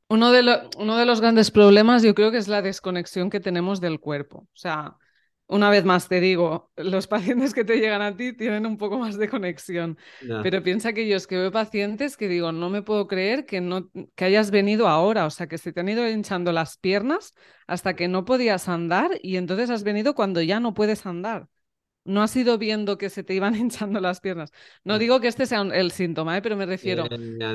Uno 0.09 0.31
de, 0.31 0.69
uno 0.79 0.97
de 0.97 1.05
los 1.05 1.21
grandes 1.21 1.51
problemas 1.51 2.03
yo 2.03 2.15
creo 2.15 2.31
que 2.31 2.39
es 2.39 2.47
la 2.47 2.63
desconexión 2.63 3.29
que 3.29 3.41
tenemos 3.41 3.81
del 3.81 3.99
cuerpo. 3.99 4.39
O 4.39 4.57
sea, 4.57 4.97
una 5.49 5.71
vez 5.71 5.85
más 5.85 6.09
te 6.09 6.21
digo, 6.21 6.73
los 6.77 7.07
pacientes 7.07 7.55
que 7.55 7.65
te 7.65 7.79
llegan 7.79 8.03
a 8.03 8.17
ti 8.17 8.33
tienen 8.33 8.67
un 8.67 8.77
poco 8.77 8.99
más 8.99 9.17
de 9.17 9.29
conexión, 9.29 9.97
pero 10.41 10.63
piensa 10.63 10.93
que 10.93 11.07
yo 11.07 11.17
es 11.17 11.27
que 11.27 11.37
veo 11.37 11.53
pacientes 11.53 12.17
que 12.17 12.29
digo, 12.29 12.51
no 12.53 12.69
me 12.69 12.83
puedo 12.83 13.07
creer 13.07 13.47
que, 13.47 13.61
no, 13.61 13.91
que 14.15 14.25
hayas 14.25 14.51
venido 14.51 14.89
ahora, 14.89 15.25
o 15.27 15.31
sea, 15.31 15.47
que 15.47 15.59
se 15.59 15.73
te 15.73 15.81
han 15.81 15.89
ido 15.89 16.09
hinchando 16.09 16.53
las 16.53 16.79
piernas 16.79 17.35
hasta 17.67 17.95
que 17.95 18.09
no 18.09 18.25
podías 18.25 18.69
andar 18.69 19.11
y 19.23 19.37
entonces 19.37 19.71
has 19.71 19.85
venido 19.85 20.15
cuando 20.15 20.43
ya 20.43 20.59
no 20.59 20.75
puedes 20.75 21.07
andar. 21.07 21.49
No 22.05 22.23
has 22.23 22.37
ido 22.37 22.57
viendo 22.57 22.99
que 22.99 23.11
se 23.11 23.25
te 23.25 23.35
iban 23.35 23.55
hinchando 23.57 24.01
las 24.01 24.21
piernas. 24.21 24.53
No 24.85 24.99
digo 24.99 25.21
que 25.21 25.27
este 25.27 25.47
sea 25.47 25.63
el 25.63 25.91
síntoma, 25.91 26.37
¿eh? 26.37 26.43
pero 26.43 26.57
me 26.57 26.67
refiero, 26.67 27.09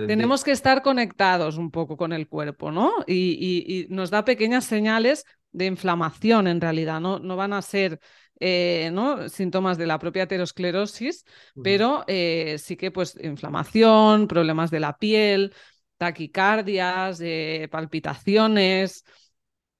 tenemos 0.08 0.44
que 0.44 0.52
estar 0.52 0.82
conectados 0.82 1.58
un 1.58 1.72
poco 1.72 1.96
con 1.98 2.14
el 2.14 2.28
cuerpo, 2.28 2.72
¿no? 2.72 2.92
y 3.08 3.88
nos 3.90 4.10
da 4.10 4.24
pequeñas 4.26 4.66
señales 4.66 5.26
de 5.52 5.66
inflamación 5.66 6.48
en 6.48 6.62
realidad, 6.62 7.00
no, 7.00 7.20
no 7.20 7.36
van 7.36 7.54
a 7.54 7.62
ser 7.62 8.00
eh, 8.44 8.90
¿no? 8.92 9.30
síntomas 9.30 9.78
de 9.78 9.86
la 9.86 10.00
propia 10.00 10.24
aterosclerosis, 10.24 11.26
pero 11.64 12.04
eh, 12.08 12.58
sí 12.58 12.76
que 12.76 12.90
pues 12.90 13.16
inflamación, 13.22 14.28
problemas 14.28 14.72
de 14.72 14.80
la 14.80 14.98
piel, 14.98 15.54
taquicardias, 15.98 17.20
eh, 17.22 17.68
palpitaciones, 17.72 19.04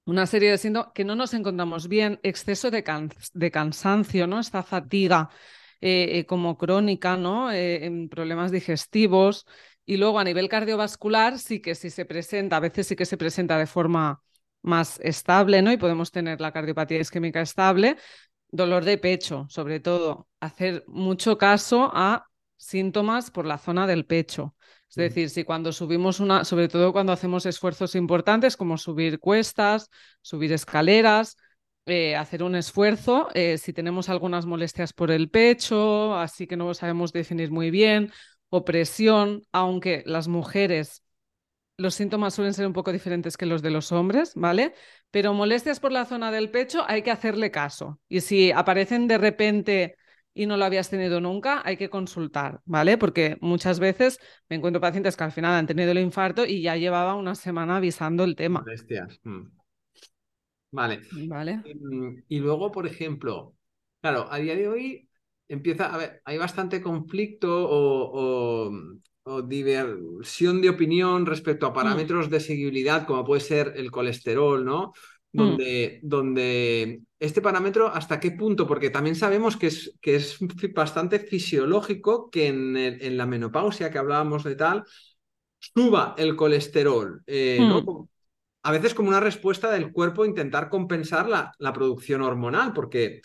una 0.04 0.26
serie 0.26 0.52
de 0.52 0.58
síntomas 0.58 0.92
que 0.94 1.04
no 1.04 1.16
nos 1.16 1.34
encontramos 1.34 1.88
bien, 1.88 2.20
exceso 2.22 2.70
de, 2.70 2.84
de 3.34 3.50
cansancio, 3.50 4.28
¿no? 4.28 4.38
Esta 4.38 4.62
fatiga 4.62 5.28
como 6.28 6.56
crónica, 6.56 7.16
¿no? 7.16 7.50
en 7.50 8.08
problemas 8.08 8.52
digestivos. 8.52 9.46
Y 9.84 9.96
luego 9.96 10.20
a 10.20 10.24
nivel 10.24 10.48
cardiovascular 10.48 11.40
sí 11.40 11.60
que 11.60 11.74
si 11.74 11.90
se 11.90 12.04
presenta, 12.04 12.58
a 12.58 12.60
veces 12.60 12.86
sí 12.86 12.94
que 12.94 13.04
se 13.06 13.16
presenta 13.16 13.58
de 13.58 13.66
forma 13.66 14.22
más 14.62 15.00
estable, 15.02 15.62
¿no? 15.62 15.72
Y 15.72 15.76
podemos 15.76 16.10
tener 16.10 16.40
la 16.40 16.52
cardiopatía 16.52 17.00
isquémica 17.00 17.40
estable, 17.40 17.96
dolor 18.48 18.84
de 18.84 18.98
pecho, 18.98 19.46
sobre 19.48 19.80
todo, 19.80 20.28
hacer 20.40 20.84
mucho 20.86 21.38
caso 21.38 21.90
a 21.92 22.26
síntomas 22.56 23.30
por 23.30 23.46
la 23.46 23.58
zona 23.58 23.86
del 23.86 24.06
pecho. 24.06 24.54
Es 24.88 24.96
decir, 24.96 25.30
si 25.30 25.44
cuando 25.44 25.72
subimos 25.72 26.20
una, 26.20 26.44
sobre 26.44 26.68
todo 26.68 26.92
cuando 26.92 27.12
hacemos 27.12 27.46
esfuerzos 27.46 27.94
importantes 27.94 28.56
como 28.56 28.76
subir 28.76 29.18
cuestas, 29.18 29.88
subir 30.20 30.52
escaleras, 30.52 31.36
eh, 31.86 32.14
hacer 32.14 32.42
un 32.42 32.54
esfuerzo, 32.54 33.28
eh, 33.34 33.58
si 33.58 33.72
tenemos 33.72 34.08
algunas 34.08 34.44
molestias 34.46 34.92
por 34.92 35.10
el 35.10 35.30
pecho, 35.30 36.14
así 36.14 36.46
que 36.46 36.56
no 36.56 36.66
lo 36.66 36.74
sabemos 36.74 37.12
definir 37.12 37.50
muy 37.50 37.70
bien, 37.70 38.12
o 38.50 38.64
presión, 38.64 39.42
aunque 39.50 40.02
las 40.04 40.28
mujeres 40.28 41.02
los 41.82 41.94
síntomas 41.94 42.34
suelen 42.34 42.54
ser 42.54 42.66
un 42.66 42.72
poco 42.72 42.92
diferentes 42.92 43.36
que 43.36 43.46
los 43.46 43.60
de 43.62 43.70
los 43.70 43.92
hombres, 43.92 44.32
¿vale? 44.34 44.74
Pero 45.10 45.34
molestias 45.34 45.80
por 45.80 45.92
la 45.92 46.06
zona 46.06 46.30
del 46.30 46.50
pecho 46.50 46.84
hay 46.86 47.02
que 47.02 47.10
hacerle 47.10 47.50
caso. 47.50 48.00
Y 48.08 48.20
si 48.20 48.52
aparecen 48.52 49.08
de 49.08 49.18
repente 49.18 49.96
y 50.34 50.46
no 50.46 50.56
lo 50.56 50.64
habías 50.64 50.88
tenido 50.88 51.20
nunca, 51.20 51.60
hay 51.64 51.76
que 51.76 51.90
consultar, 51.90 52.60
¿vale? 52.64 52.96
Porque 52.96 53.36
muchas 53.40 53.78
veces 53.80 54.18
me 54.48 54.56
encuentro 54.56 54.80
pacientes 54.80 55.16
que 55.16 55.24
al 55.24 55.32
final 55.32 55.52
han 55.54 55.66
tenido 55.66 55.90
el 55.90 55.98
infarto 55.98 56.46
y 56.46 56.62
ya 56.62 56.76
llevaba 56.76 57.14
una 57.14 57.34
semana 57.34 57.76
avisando 57.76 58.24
el 58.24 58.34
tema. 58.34 58.60
Molestias. 58.60 59.20
Mm. 59.24 59.42
Vale. 60.70 61.02
Vale. 61.28 61.60
Y, 61.64 62.36
y 62.36 62.38
luego, 62.38 62.72
por 62.72 62.86
ejemplo, 62.86 63.54
claro, 64.00 64.26
a 64.30 64.38
día 64.38 64.56
de 64.56 64.68
hoy 64.68 65.08
empieza, 65.48 65.92
a 65.92 65.98
ver, 65.98 66.22
hay 66.24 66.38
bastante 66.38 66.80
conflicto 66.80 67.68
o, 67.68 68.68
o 68.68 68.72
diversión 69.46 70.60
de 70.60 70.70
opinión 70.70 71.26
respecto 71.26 71.66
a 71.66 71.70
mm. 71.70 71.74
parámetros 71.74 72.30
de 72.30 72.40
seguibilidad, 72.40 73.06
como 73.06 73.24
puede 73.24 73.40
ser 73.40 73.74
el 73.76 73.90
colesterol, 73.90 74.64
¿no? 74.64 74.92
Mm. 75.32 75.38
Donde, 75.38 76.00
donde 76.02 77.00
este 77.18 77.40
parámetro, 77.40 77.88
¿hasta 77.88 78.20
qué 78.20 78.32
punto? 78.32 78.66
Porque 78.66 78.90
también 78.90 79.16
sabemos 79.16 79.56
que 79.56 79.68
es, 79.68 79.96
que 80.00 80.16
es 80.16 80.38
bastante 80.74 81.18
fisiológico 81.18 82.30
que 82.30 82.48
en, 82.48 82.76
en 82.76 83.16
la 83.16 83.26
menopausia, 83.26 83.90
que 83.90 83.98
hablábamos 83.98 84.44
de 84.44 84.56
tal, 84.56 84.84
suba 85.58 86.14
el 86.18 86.36
colesterol, 86.36 87.22
eh, 87.26 87.58
¿no? 87.60 87.82
Mm. 87.82 88.08
A 88.64 88.70
veces 88.70 88.94
como 88.94 89.08
una 89.08 89.18
respuesta 89.18 89.72
del 89.72 89.90
cuerpo 89.90 90.24
intentar 90.24 90.68
compensar 90.68 91.28
la, 91.28 91.52
la 91.58 91.72
producción 91.72 92.22
hormonal, 92.22 92.72
porque, 92.72 93.20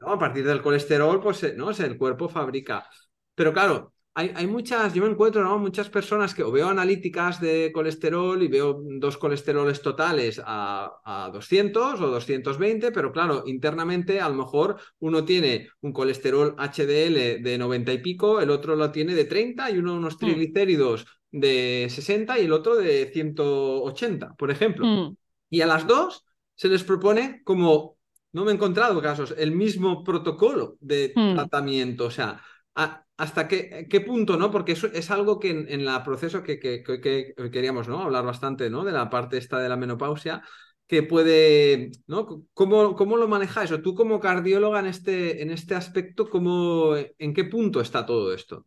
a 0.00 0.18
partir 0.18 0.44
del 0.44 0.60
colesterol, 0.60 1.18
pues 1.18 1.42
eh, 1.44 1.54
¿no? 1.56 1.70
el 1.70 1.96
cuerpo 1.96 2.28
fabrica. 2.28 2.86
Pero 3.34 3.54
claro, 3.54 3.94
hay, 4.14 4.46
muchas, 4.46 4.92
yo 4.92 5.02
me 5.02 5.10
encuentro, 5.10 5.42
¿no? 5.42 5.58
Muchas 5.58 5.88
personas 5.88 6.34
que 6.34 6.42
o 6.42 6.52
veo 6.52 6.68
analíticas 6.68 7.40
de 7.40 7.70
colesterol 7.72 8.42
y 8.42 8.48
veo 8.48 8.82
dos 9.00 9.16
colesteroles 9.16 9.80
totales 9.80 10.40
a, 10.44 11.00
a 11.02 11.30
200 11.30 11.98
o 11.98 12.06
220, 12.08 12.92
pero 12.92 13.10
claro, 13.10 13.44
internamente 13.46 14.20
a 14.20 14.28
lo 14.28 14.34
mejor 14.34 14.78
uno 14.98 15.24
tiene 15.24 15.70
un 15.80 15.94
colesterol 15.94 16.54
HDL 16.58 17.42
de 17.42 17.56
90 17.58 17.92
y 17.94 17.98
pico, 17.98 18.40
el 18.40 18.50
otro 18.50 18.76
lo 18.76 18.90
tiene 18.92 19.14
de 19.14 19.24
30 19.24 19.70
y 19.70 19.78
uno 19.78 19.94
unos 19.94 20.16
mm. 20.16 20.18
triglicéridos 20.18 21.06
de 21.30 21.86
60 21.88 22.38
y 22.38 22.44
el 22.44 22.52
otro 22.52 22.76
de 22.76 23.10
180, 23.14 24.34
por 24.34 24.50
ejemplo. 24.50 24.86
Mm. 24.86 25.16
Y 25.48 25.62
a 25.62 25.66
las 25.66 25.86
dos 25.86 26.26
se 26.54 26.68
les 26.68 26.84
propone 26.84 27.40
como, 27.44 27.96
no 28.32 28.44
me 28.44 28.52
he 28.52 28.54
encontrado 28.54 29.00
casos, 29.00 29.34
el 29.38 29.52
mismo 29.52 30.04
protocolo 30.04 30.76
de 30.80 31.14
mm. 31.16 31.34
tratamiento, 31.34 32.04
o 32.04 32.10
sea, 32.10 32.42
hasta 33.22 33.46
qué, 33.46 33.86
qué, 33.88 34.00
punto, 34.00 34.36
¿no? 34.36 34.50
Porque 34.50 34.72
eso 34.72 34.88
es 34.88 35.12
algo 35.12 35.38
que 35.38 35.50
en, 35.50 35.68
el 35.68 35.88
proceso 36.04 36.42
que, 36.42 36.58
que, 36.58 36.82
queríamos, 37.52 37.86
¿no? 37.86 38.02
Hablar 38.02 38.24
bastante, 38.24 38.68
¿no? 38.68 38.82
De 38.82 38.90
la 38.90 39.10
parte 39.10 39.38
esta 39.38 39.60
de 39.60 39.68
la 39.68 39.76
menopausia, 39.76 40.42
que 40.88 41.04
puede, 41.04 41.92
¿no? 42.08 42.26
¿Cómo, 42.52 42.96
cómo 42.96 43.16
lo 43.16 43.28
manejáis? 43.28 43.70
O 43.70 43.80
tú 43.80 43.94
como 43.94 44.18
cardióloga 44.18 44.80
en 44.80 44.86
este, 44.86 45.40
en 45.40 45.52
este 45.52 45.76
aspecto, 45.76 46.28
¿cómo, 46.28 46.96
¿en 46.96 47.32
qué 47.32 47.44
punto 47.44 47.80
está 47.80 48.04
todo 48.04 48.34
esto? 48.34 48.66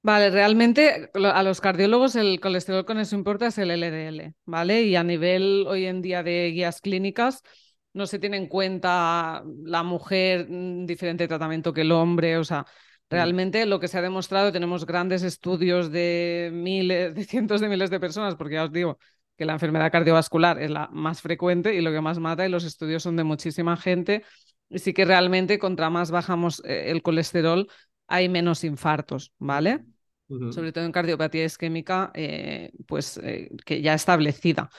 Vale, 0.00 0.30
realmente 0.30 1.10
a 1.12 1.42
los 1.42 1.60
cardiólogos 1.60 2.16
el 2.16 2.40
colesterol 2.40 2.86
con 2.86 2.98
eso 2.98 3.16
importa 3.16 3.48
es 3.48 3.58
el 3.58 3.70
LDL, 3.70 4.34
¿vale? 4.46 4.84
Y 4.84 4.96
a 4.96 5.04
nivel 5.04 5.66
hoy 5.68 5.84
en 5.84 6.00
día 6.00 6.22
de 6.22 6.52
guías 6.52 6.80
clínicas, 6.80 7.42
no 7.92 8.06
se 8.06 8.18
tiene 8.18 8.38
en 8.38 8.48
cuenta 8.48 9.44
la 9.62 9.82
mujer 9.82 10.46
mm, 10.48 10.86
diferente 10.86 11.28
tratamiento 11.28 11.74
que 11.74 11.82
el 11.82 11.92
hombre, 11.92 12.38
o 12.38 12.44
sea. 12.44 12.64
Realmente 13.14 13.66
lo 13.66 13.80
que 13.80 13.88
se 13.88 13.98
ha 13.98 14.02
demostrado, 14.02 14.52
tenemos 14.52 14.86
grandes 14.86 15.22
estudios 15.22 15.90
de 15.90 16.50
miles, 16.52 17.14
de 17.14 17.24
cientos 17.24 17.60
de 17.60 17.68
miles 17.68 17.90
de 17.90 18.00
personas, 18.00 18.34
porque 18.34 18.54
ya 18.54 18.64
os 18.64 18.72
digo 18.72 18.98
que 19.36 19.44
la 19.44 19.54
enfermedad 19.54 19.90
cardiovascular 19.90 20.60
es 20.60 20.70
la 20.70 20.88
más 20.92 21.20
frecuente 21.20 21.74
y 21.74 21.80
lo 21.80 21.92
que 21.92 22.00
más 22.00 22.18
mata, 22.18 22.46
y 22.46 22.50
los 22.50 22.64
estudios 22.64 23.02
son 23.02 23.16
de 23.16 23.24
muchísima 23.24 23.76
gente. 23.76 24.24
Y 24.68 24.78
sí 24.78 24.92
que 24.92 25.04
realmente, 25.04 25.58
contra 25.58 25.90
más 25.90 26.10
bajamos 26.10 26.62
eh, 26.64 26.90
el 26.90 27.02
colesterol, 27.02 27.68
hay 28.06 28.28
menos 28.28 28.64
infartos, 28.64 29.32
¿vale? 29.38 29.84
Sobre 30.28 30.72
todo 30.72 30.84
en 30.84 30.92
cardiopatía 30.92 31.44
isquémica, 31.44 32.10
eh, 32.14 32.72
pues 32.86 33.18
eh, 33.22 33.50
que 33.64 33.82
ya 33.82 33.94
establecida. 33.94 34.70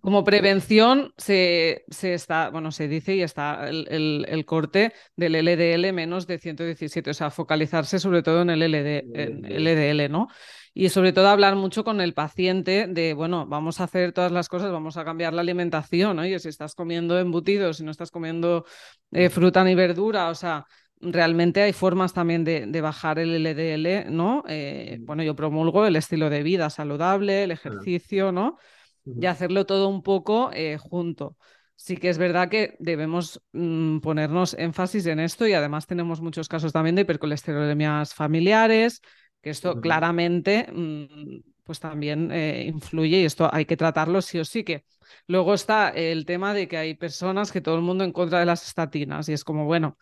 Como 0.00 0.24
prevención 0.24 1.12
se, 1.16 1.84
se, 1.88 2.14
está, 2.14 2.50
bueno, 2.50 2.70
se 2.70 2.86
dice 2.86 3.14
y 3.14 3.22
está 3.22 3.68
el, 3.68 4.26
el, 4.28 4.44
corte 4.44 4.92
del 5.16 5.34
LDL 5.34 5.92
menos 5.92 6.26
de 6.26 6.38
117, 6.38 7.10
o 7.10 7.14
sea, 7.14 7.30
focalizarse 7.30 7.98
sobre 7.98 8.22
todo 8.22 8.42
en 8.42 8.50
el 8.50 8.62
LDL, 8.62 10.10
¿no? 10.10 10.28
Y 10.72 10.88
sobre 10.90 11.12
todo 11.12 11.28
hablar 11.28 11.56
mucho 11.56 11.82
con 11.82 12.00
el 12.00 12.14
paciente 12.14 12.86
de, 12.86 13.12
bueno, 13.14 13.46
vamos 13.46 13.80
a 13.80 13.84
hacer 13.84 14.12
todas 14.12 14.30
las 14.30 14.48
cosas, 14.48 14.70
vamos 14.70 14.96
a 14.96 15.04
cambiar 15.04 15.32
la 15.34 15.40
alimentación, 15.40 16.18
oye, 16.18 16.38
si 16.38 16.48
estás 16.48 16.74
comiendo 16.74 17.18
embutidos, 17.18 17.78
si 17.78 17.84
no 17.84 17.90
estás 17.90 18.10
comiendo 18.10 18.64
eh, 19.10 19.30
fruta 19.30 19.64
ni 19.64 19.74
verdura, 19.74 20.28
o 20.28 20.34
sea, 20.34 20.66
realmente 21.00 21.62
hay 21.62 21.72
formas 21.72 22.12
también 22.12 22.44
de, 22.44 22.80
bajar 22.80 23.18
el 23.18 23.34
LDL, 23.34 24.10
¿no? 24.10 24.44
Eh, 24.48 24.98
bueno, 25.00 25.22
yo 25.22 25.34
promulgo 25.34 25.86
el 25.86 25.96
estilo 25.96 26.30
de 26.30 26.42
vida 26.42 26.70
saludable, 26.70 27.44
el 27.44 27.50
ejercicio, 27.50 28.32
¿no? 28.32 28.58
Y 29.04 29.26
hacerlo 29.26 29.64
todo 29.66 29.88
un 29.88 30.02
poco 30.02 30.50
eh, 30.52 30.76
junto. 30.78 31.36
Sí 31.74 31.96
que 31.96 32.10
es 32.10 32.18
verdad 32.18 32.50
que 32.50 32.76
debemos 32.78 33.42
mm, 33.52 34.00
ponernos 34.00 34.54
énfasis 34.54 35.06
en 35.06 35.18
esto 35.18 35.46
y 35.46 35.54
además 35.54 35.86
tenemos 35.86 36.20
muchos 36.20 36.48
casos 36.48 36.72
también 36.72 36.94
de 36.94 37.02
hipercolesterolemias 37.02 38.12
familiares, 38.12 39.00
que 39.40 39.48
esto 39.48 39.80
claramente 39.80 40.70
mm, 40.70 41.40
pues 41.64 41.80
también 41.80 42.30
eh, 42.30 42.64
influye 42.66 43.22
y 43.22 43.24
esto 43.24 43.48
hay 43.50 43.64
que 43.64 43.78
tratarlo 43.78 44.20
sí 44.20 44.38
o 44.38 44.44
sí 44.44 44.64
que. 44.64 44.84
Luego 45.26 45.54
está 45.54 45.88
el 45.88 46.26
tema 46.26 46.52
de 46.52 46.68
que 46.68 46.76
hay 46.76 46.94
personas 46.94 47.50
que 47.50 47.62
todo 47.62 47.76
el 47.76 47.82
mundo 47.82 48.04
en 48.04 48.12
contra 48.12 48.40
de 48.40 48.46
las 48.46 48.66
estatinas 48.66 49.28
y 49.28 49.32
es 49.32 49.42
como, 49.42 49.64
bueno, 49.64 49.96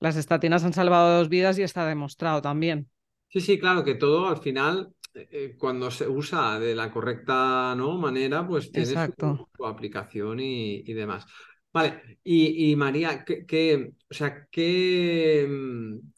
las 0.00 0.16
estatinas 0.16 0.64
han 0.64 0.72
salvado 0.72 1.18
dos 1.18 1.28
vidas 1.28 1.58
y 1.58 1.62
está 1.62 1.86
demostrado 1.86 2.42
también. 2.42 2.88
Sí, 3.28 3.40
sí, 3.40 3.58
claro, 3.58 3.84
que 3.84 3.94
todo 3.94 4.28
al 4.28 4.38
final, 4.38 4.92
eh, 5.14 5.28
eh, 5.30 5.56
cuando 5.56 5.90
se 5.90 6.08
usa 6.08 6.58
de 6.58 6.74
la 6.74 6.90
correcta 6.90 7.74
¿no? 7.76 7.96
manera, 7.98 8.46
pues 8.46 8.72
tiene 8.72 8.86
su, 8.86 9.64
aplicación 9.64 10.40
y, 10.40 10.92
demás. 10.92 11.26
Vale, 11.72 12.18
y, 12.24 12.74
María, 12.74 13.24
¿qué, 13.24 13.92
o 14.10 14.14
sea, 14.14 14.48
¿qué, 14.50 15.48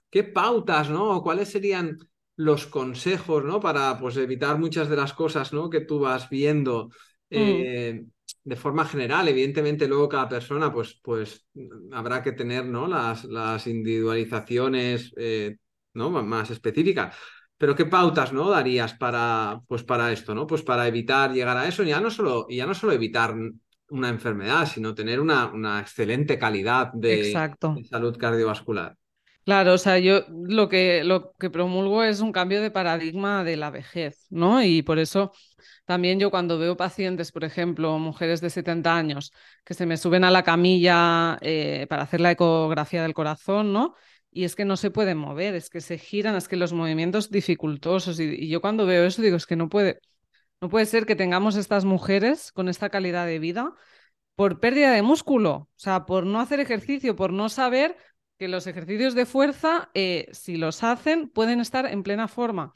qué 0.08 0.24
pautas, 0.24 0.88
¿no? 0.88 1.20
¿Cuáles 1.20 1.50
serían 1.50 1.98
los 2.36 2.66
consejos, 2.66 3.44
¿no? 3.44 3.60
Para 3.60 3.98
pues, 3.98 4.16
evitar 4.16 4.58
muchas 4.58 4.88
de 4.88 4.96
las 4.96 5.12
cosas, 5.12 5.52
¿no? 5.52 5.68
Que 5.68 5.80
tú 5.80 5.98
vas 5.98 6.30
viendo. 6.30 6.88
Mm. 7.28 8.06
De 8.44 8.56
forma 8.56 8.84
general. 8.84 9.28
Evidentemente, 9.28 9.86
luego 9.86 10.08
cada 10.08 10.28
persona, 10.28 10.72
pues, 10.72 11.00
pues 11.02 11.46
habrá 11.92 12.22
que 12.22 12.32
tener 12.32 12.66
¿no? 12.66 12.86
las, 12.86 13.24
las 13.24 13.66
individualizaciones 13.66 15.12
eh, 15.16 15.56
¿no? 15.94 16.10
más 16.10 16.50
específicas. 16.50 17.14
Pero 17.56 17.76
¿qué 17.76 17.86
pautas 17.86 18.32
¿no? 18.32 18.50
darías 18.50 18.94
para, 18.94 19.60
pues 19.68 19.84
para 19.84 20.10
esto, 20.10 20.34
¿no? 20.34 20.46
Pues 20.46 20.62
para 20.62 20.88
evitar 20.88 21.32
llegar 21.32 21.56
a 21.56 21.68
eso, 21.68 21.84
ya 21.84 22.00
no 22.00 22.10
solo, 22.10 22.46
ya 22.48 22.66
no 22.66 22.74
solo 22.74 22.92
evitar 22.92 23.36
una 23.90 24.08
enfermedad, 24.08 24.66
sino 24.66 24.94
tener 24.94 25.20
una, 25.20 25.46
una 25.46 25.80
excelente 25.80 26.38
calidad 26.38 26.92
de, 26.92 27.32
de 27.74 27.84
salud 27.84 28.16
cardiovascular. 28.16 28.96
Claro, 29.44 29.74
o 29.74 29.78
sea, 29.78 29.98
yo 29.98 30.20
lo 30.30 30.68
que, 30.68 31.02
lo 31.02 31.32
que 31.32 31.50
promulgo 31.50 32.04
es 32.04 32.20
un 32.20 32.30
cambio 32.30 32.62
de 32.62 32.70
paradigma 32.70 33.42
de 33.42 33.56
la 33.56 33.70
vejez, 33.70 34.26
¿no? 34.30 34.62
Y 34.62 34.82
por 34.82 35.00
eso 35.00 35.32
también 35.84 36.20
yo 36.20 36.30
cuando 36.30 36.58
veo 36.58 36.76
pacientes, 36.76 37.32
por 37.32 37.42
ejemplo, 37.44 37.98
mujeres 37.98 38.40
de 38.40 38.50
70 38.50 38.96
años, 38.96 39.32
que 39.64 39.74
se 39.74 39.84
me 39.86 39.96
suben 39.96 40.22
a 40.24 40.30
la 40.30 40.44
camilla 40.44 41.38
eh, 41.40 41.86
para 41.88 42.02
hacer 42.04 42.20
la 42.20 42.30
ecografía 42.32 43.02
del 43.02 43.14
corazón, 43.14 43.72
¿no? 43.72 43.94
Y 44.30 44.44
es 44.44 44.54
que 44.56 44.64
no 44.64 44.76
se 44.76 44.90
pueden 44.92 45.18
mover, 45.18 45.54
es 45.56 45.70
que 45.70 45.80
se 45.80 45.98
giran, 45.98 46.36
es 46.36 46.46
que 46.48 46.56
los 46.56 46.72
movimientos 46.72 47.30
dificultosos. 47.30 48.20
Y, 48.20 48.24
y 48.44 48.48
yo 48.48 48.60
cuando 48.60 48.86
veo 48.86 49.04
eso 49.04 49.22
digo, 49.22 49.36
es 49.36 49.46
que 49.46 49.56
no 49.56 49.68
puede, 49.68 50.00
no 50.60 50.68
puede 50.68 50.86
ser 50.86 51.06
que 51.06 51.16
tengamos 51.16 51.56
estas 51.56 51.84
mujeres 51.84 52.52
con 52.52 52.68
esta 52.68 52.90
calidad 52.90 53.26
de 53.26 53.38
vida 53.40 53.74
por 54.34 54.60
pérdida 54.60 54.92
de 54.92 55.02
músculo, 55.02 55.52
o 55.52 55.68
sea, 55.76 56.06
por 56.06 56.26
no 56.26 56.40
hacer 56.40 56.60
ejercicio, 56.60 57.16
por 57.16 57.32
no 57.32 57.48
saber 57.48 57.96
que 58.42 58.48
los 58.48 58.66
ejercicios 58.66 59.14
de 59.14 59.24
fuerza, 59.24 59.88
eh, 59.94 60.26
si 60.32 60.56
los 60.56 60.82
hacen, 60.82 61.28
pueden 61.28 61.60
estar 61.60 61.86
en 61.86 62.02
plena 62.02 62.26
forma. 62.26 62.72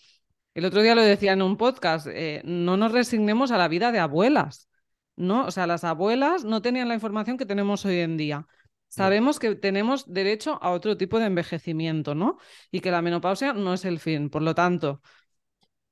El 0.55 0.65
otro 0.65 0.81
día 0.81 0.95
lo 0.95 1.03
decía 1.03 1.33
en 1.33 1.43
un 1.43 1.57
podcast, 1.57 2.07
eh, 2.09 2.41
no 2.45 2.77
nos 2.77 2.93
resignemos 2.93 3.51
a 3.51 3.59
la 3.59 3.67
vida 3.67 3.91
de 3.91 3.99
abuelas, 3.99 4.69
¿no? 5.17 5.45
O 5.45 5.51
sea, 5.51 5.67
las 5.67 5.83
abuelas 5.83 6.45
no 6.45 6.63
tenían 6.63 6.87
la 6.87 6.95
información 6.95 7.37
que 7.37 7.47
tenemos 7.47 7.85
hoy 7.85 7.99
en 7.99 8.17
día. 8.17 8.47
Sabemos 8.87 9.41
que 9.41 9.57
tenemos 9.57 10.13
derecho 10.13 10.61
a 10.63 10.71
otro 10.71 10.97
tipo 10.97 11.19
de 11.19 11.27
envejecimiento, 11.27 12.15
¿no? 12.15 12.39
Y 12.71 12.79
que 12.79 12.93
la 12.93 13.03
menopausia 13.03 13.53
no 13.53 13.75
es 13.75 13.85
el 13.85 13.99
fin. 13.99 14.31
Por 14.31 14.43
lo 14.43 14.55
tanto, 14.55 15.03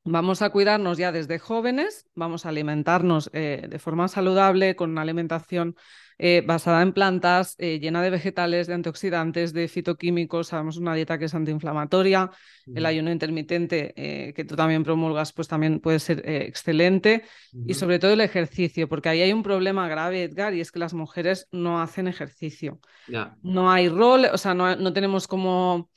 Vamos 0.07 0.43
a 0.43 0.50
cuidarnos 0.50 0.99
ya 0.99 1.12
desde 1.12 1.38
jóvenes, 1.38 2.11
vamos 2.14 2.45
a 2.45 2.50
alimentarnos 2.50 3.31
eh, 3.33 3.66
de 3.71 3.78
forma 3.78 4.07
saludable, 4.07 4.76
con 4.76 4.90
una 4.90 5.00
alimentación 5.00 5.76
eh, 6.18 6.42
basada 6.47 6.83
en 6.83 6.92
plantas, 6.92 7.54
eh, 7.59 7.78
llena 7.80 8.02
de 8.02 8.11
vegetales, 8.11 8.66
de 8.66 8.75
antioxidantes, 8.75 9.52
de 9.52 9.68
fitoquímicos. 9.68 10.49
Sabemos 10.49 10.76
una 10.76 10.94
dieta 10.94 11.18
que 11.18 11.26
es 11.26 11.35
antiinflamatoria. 11.35 12.30
El 12.75 12.87
ayuno 12.87 13.12
intermitente, 13.12 13.92
que 14.35 14.44
tú 14.44 14.56
también 14.56 14.85
promulgas, 14.85 15.35
pues 15.35 15.49
también 15.49 15.80
puede 15.80 15.99
ser 15.99 16.23
excelente. 16.26 17.25
Y 17.66 17.75
sobre 17.75 17.99
todo 17.99 18.12
el 18.12 18.23
ejercicio, 18.23 18.88
porque 18.88 19.11
ahí 19.11 19.21
hay 19.21 19.35
un 19.35 19.42
problema 19.42 19.87
grave, 19.87 20.23
Edgar, 20.23 20.54
y 20.54 20.61
es 20.61 20.73
que 20.73 20.78
las 20.78 20.94
mujeres 20.94 21.47
no 21.52 21.83
hacen 21.83 22.09
ejercicio. 22.09 22.80
No 23.42 23.71
hay 23.71 23.90
rol, 23.90 24.26
o 24.33 24.38
sea, 24.38 24.54
no, 24.54 24.76
no 24.76 24.94
tenemos 24.94 25.28
como 25.28 25.90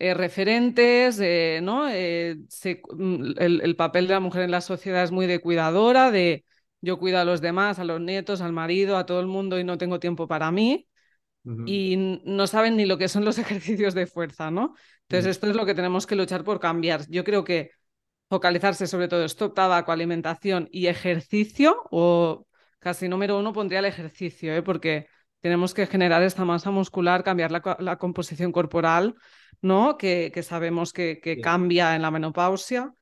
eh, 0.00 0.14
referentes, 0.14 1.18
eh, 1.20 1.58
¿no? 1.60 1.88
Eh, 1.90 2.36
mm, 2.36 3.32
el, 3.38 3.76
papel 3.76 4.06
de 4.06 4.14
la 4.14 4.20
mujer 4.20 4.42
en 4.42 4.52
la 4.52 4.60
sociedad 4.60 5.02
es 5.02 5.10
muy 5.10 5.26
de 5.26 5.40
cuidadora, 5.40 6.12
de 6.12 6.44
yo 6.80 6.98
cuido 6.98 7.18
a 7.18 7.24
los 7.24 7.40
demás, 7.40 7.78
a 7.78 7.84
los 7.84 8.00
nietos, 8.00 8.40
al 8.40 8.52
marido, 8.52 8.96
a 8.96 9.06
todo 9.06 9.20
el 9.20 9.26
mundo 9.26 9.58
y 9.58 9.64
no 9.64 9.78
tengo 9.78 9.98
tiempo 10.00 10.26
para 10.28 10.50
mí. 10.50 10.88
Y 11.64 12.20
no 12.24 12.46
saben 12.46 12.76
ni 12.76 12.84
lo 12.84 12.98
que 12.98 13.08
son 13.08 13.24
los 13.24 13.38
ejercicios 13.38 13.94
de 13.94 14.06
fuerza, 14.06 14.50
¿no? 14.50 14.74
Entonces, 15.02 15.30
esto 15.30 15.46
es 15.48 15.56
lo 15.56 15.64
que 15.64 15.74
tenemos 15.74 16.06
que 16.06 16.14
luchar 16.14 16.44
por 16.44 16.60
cambiar. 16.60 17.08
Yo 17.08 17.24
creo 17.24 17.42
que 17.42 17.70
focalizarse 18.28 18.86
sobre 18.86 19.08
todo 19.08 19.24
stop 19.24 19.54
tabaco, 19.54 19.90
alimentación 19.90 20.68
y 20.70 20.88
ejercicio, 20.88 21.82
o 21.90 22.46
casi 22.78 23.08
número 23.08 23.38
uno 23.38 23.54
pondría 23.54 23.78
el 23.78 23.86
ejercicio, 23.86 24.54
¿eh? 24.54 24.62
porque 24.62 25.06
tenemos 25.40 25.72
que 25.72 25.86
generar 25.86 26.22
esta 26.22 26.44
masa 26.44 26.70
muscular, 26.70 27.24
cambiar 27.24 27.50
la, 27.50 27.96
composición 27.96 28.52
corporal, 28.52 29.14
¿no? 29.62 29.96
Que, 29.96 30.32
sabemos 30.42 30.92
que, 30.92 31.40
cambia 31.42 31.94
en 31.94 32.02
la 32.02 32.10
menopausia. 32.10 32.92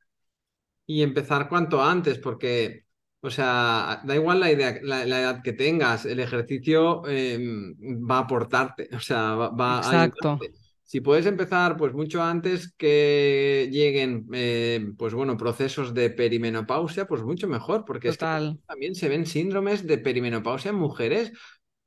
Y 0.86 1.02
empezar 1.02 1.48
cuanto 1.48 1.82
antes, 1.82 2.18
porque, 2.18 2.84
o 3.26 3.30
sea, 3.30 4.00
da 4.04 4.14
igual 4.14 4.38
la, 4.38 4.52
idea, 4.52 4.78
la, 4.82 5.02
edad 5.02 5.42
que 5.42 5.52
tengas, 5.52 6.06
el 6.06 6.20
ejercicio 6.20 7.02
em, 7.08 7.74
va 8.08 8.18
a 8.18 8.20
aportarte, 8.20 8.88
o 8.94 9.00
sea, 9.00 9.34
va, 9.34 9.78
Exacto. 9.78 10.38
Si 10.84 11.00
puedes 11.00 11.26
empezar, 11.26 11.76
pues 11.76 11.92
mucho 11.92 12.22
antes 12.22 12.72
que 12.74 13.68
lleguen, 13.72 14.28
eh, 14.32 14.92
pues 14.96 15.14
bueno, 15.14 15.36
procesos 15.36 15.92
de 15.92 16.10
perimenopausia, 16.10 17.08
pues 17.08 17.24
mucho 17.24 17.48
mejor, 17.48 17.84
porque 17.84 18.10
es 18.10 18.16
que 18.16 18.56
también 18.68 18.94
se 18.94 19.08
ven 19.08 19.26
síndromes 19.26 19.84
de 19.84 19.98
perimenopausia 19.98 20.68
en 20.68 20.76
mujeres 20.76 21.32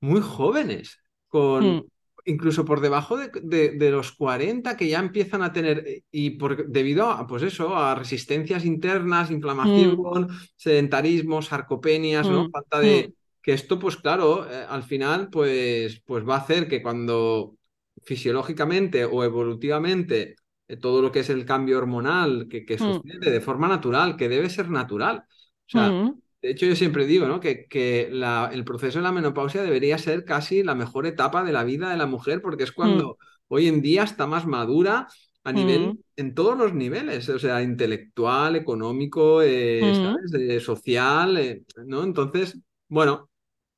muy 0.01 0.19
jóvenes, 0.19 0.99
con 1.29 1.77
hmm. 1.77 1.83
Incluso 2.29 2.63
por 2.63 2.79
debajo 2.79 3.17
de, 3.17 3.91
los 3.91 4.11
40 4.13 4.77
que 4.77 4.87
ya 4.87 4.99
empiezan 4.99 5.41
a 5.41 5.51
tener, 5.51 6.03
y 6.11 6.31
por, 6.31 6.67
debido 6.67 7.09
a, 7.09 7.27
pues 7.27 7.43
eso, 7.43 7.75
a 7.75 7.95
resistencias 7.95 8.65
internas, 8.65 9.31
inflamación, 9.31 9.97
hmm. 9.97 10.27
sedentarismo, 10.55 11.41
sarcopenias, 11.41 12.27
¿no? 12.27 12.45
Hmm. 12.45 12.51
Falta 12.51 12.79
de... 12.79 13.13
Que 13.41 13.53
esto, 13.53 13.79
pues 13.79 13.95
claro, 13.95 14.45
eh, 14.51 14.65
al 14.67 14.83
final, 14.83 15.29
pues, 15.29 16.01
pues 16.05 16.27
va 16.27 16.35
a 16.35 16.39
hacer 16.39 16.67
que 16.67 16.81
cuando 16.81 17.55
fisiológicamente 18.03 19.05
o 19.05 19.23
evolutivamente 19.23 20.35
eh, 20.67 20.75
todo 20.75 21.01
lo 21.01 21.09
que 21.09 21.21
es 21.21 21.29
el 21.29 21.45
cambio 21.45 21.77
hormonal 21.77 22.47
que, 22.49 22.65
que 22.65 22.77
sucede 22.77 23.31
de 23.31 23.41
forma 23.41 23.69
natural, 23.69 24.17
que 24.17 24.27
debe 24.27 24.49
ser 24.49 24.69
natural. 24.69 25.23
O 25.25 25.69
sea, 25.71 26.13
de 26.41 26.51
hecho, 26.51 26.65
yo 26.65 26.75
siempre 26.75 27.05
digo 27.05 27.27
¿no? 27.27 27.39
que, 27.39 27.65
que 27.67 28.03
el 28.03 28.63
proceso 28.63 28.99
de 28.99 29.03
la 29.03 29.11
menopausia 29.11 29.61
debería 29.61 29.97
ser 29.97 30.23
casi 30.23 30.63
la 30.63 30.73
mejor 30.73 31.05
etapa 31.05 31.43
de 31.43 31.51
la 31.51 31.63
vida 31.63 31.89
de 31.89 31.97
la 31.97 32.05
mujer, 32.05 32.41
porque 32.41 32.63
es 32.63 32.71
cuando 32.71 33.17
mm. 33.19 33.53
hoy 33.53 33.67
en 33.67 33.81
día 33.81 34.03
está 34.03 34.25
más 34.25 34.47
madura 34.47 35.07
a 35.43 35.51
nivel, 35.51 35.93
mm. 35.93 35.99
en 36.15 36.33
todos 36.33 36.57
los 36.57 36.73
niveles, 36.73 37.27
o 37.27 37.39
sea, 37.39 37.61
intelectual, 37.61 38.55
económico, 38.55 39.41
eh, 39.41 40.15
mm. 40.21 40.59
social, 40.61 41.37
eh, 41.37 41.63
¿no? 41.85 42.03
Entonces, 42.03 42.57
bueno, 42.87 43.29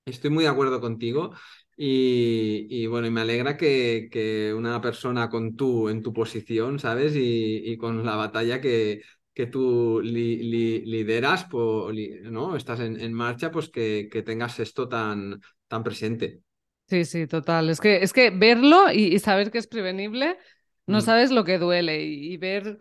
estoy 0.05 0.29
muy 0.29 0.43
de 0.43 0.49
acuerdo 0.49 0.79
contigo. 0.79 1.31
Y, 1.83 2.85
bueno, 2.85 3.07
y 3.07 3.09
me 3.09 3.21
alegra 3.21 3.57
que, 3.57 4.07
que, 4.11 4.53
una 4.53 4.79
persona 4.81 5.29
con 5.31 5.55
tú 5.55 5.89
en 5.89 6.03
tu 6.03 6.13
posición, 6.13 6.77
¿sabes? 6.77 7.15
Y, 7.15 7.71
y 7.71 7.77
con 7.77 8.05
la 8.05 8.15
batalla 8.15 8.61
que, 8.61 9.01
que 9.33 9.47
tú 9.47 10.01
lideras, 10.03 11.47
¿no? 12.23 12.55
Estás 12.55 12.79
en, 12.81 13.13
marcha, 13.13 13.51
pues 13.51 13.69
que, 13.69 14.09
que, 14.11 14.21
tengas 14.21 14.59
esto 14.59 14.87
tan, 14.87 15.41
tan 15.67 15.83
presente. 15.83 16.41
Sí, 16.87 17.05
sí, 17.05 17.27
total. 17.27 17.69
Es 17.69 17.79
que, 17.79 18.03
es 18.03 18.11
que 18.11 18.29
verlo 18.31 18.91
y, 18.91 19.17
saber 19.19 19.51
que 19.51 19.59
es 19.59 19.67
prevenible, 19.67 20.37
no 20.85 20.97
mm. 20.97 21.01
sabes 21.01 21.31
lo 21.31 21.45
que 21.45 21.57
duele 21.57 22.03
y, 22.03 22.35
ver 22.37 22.79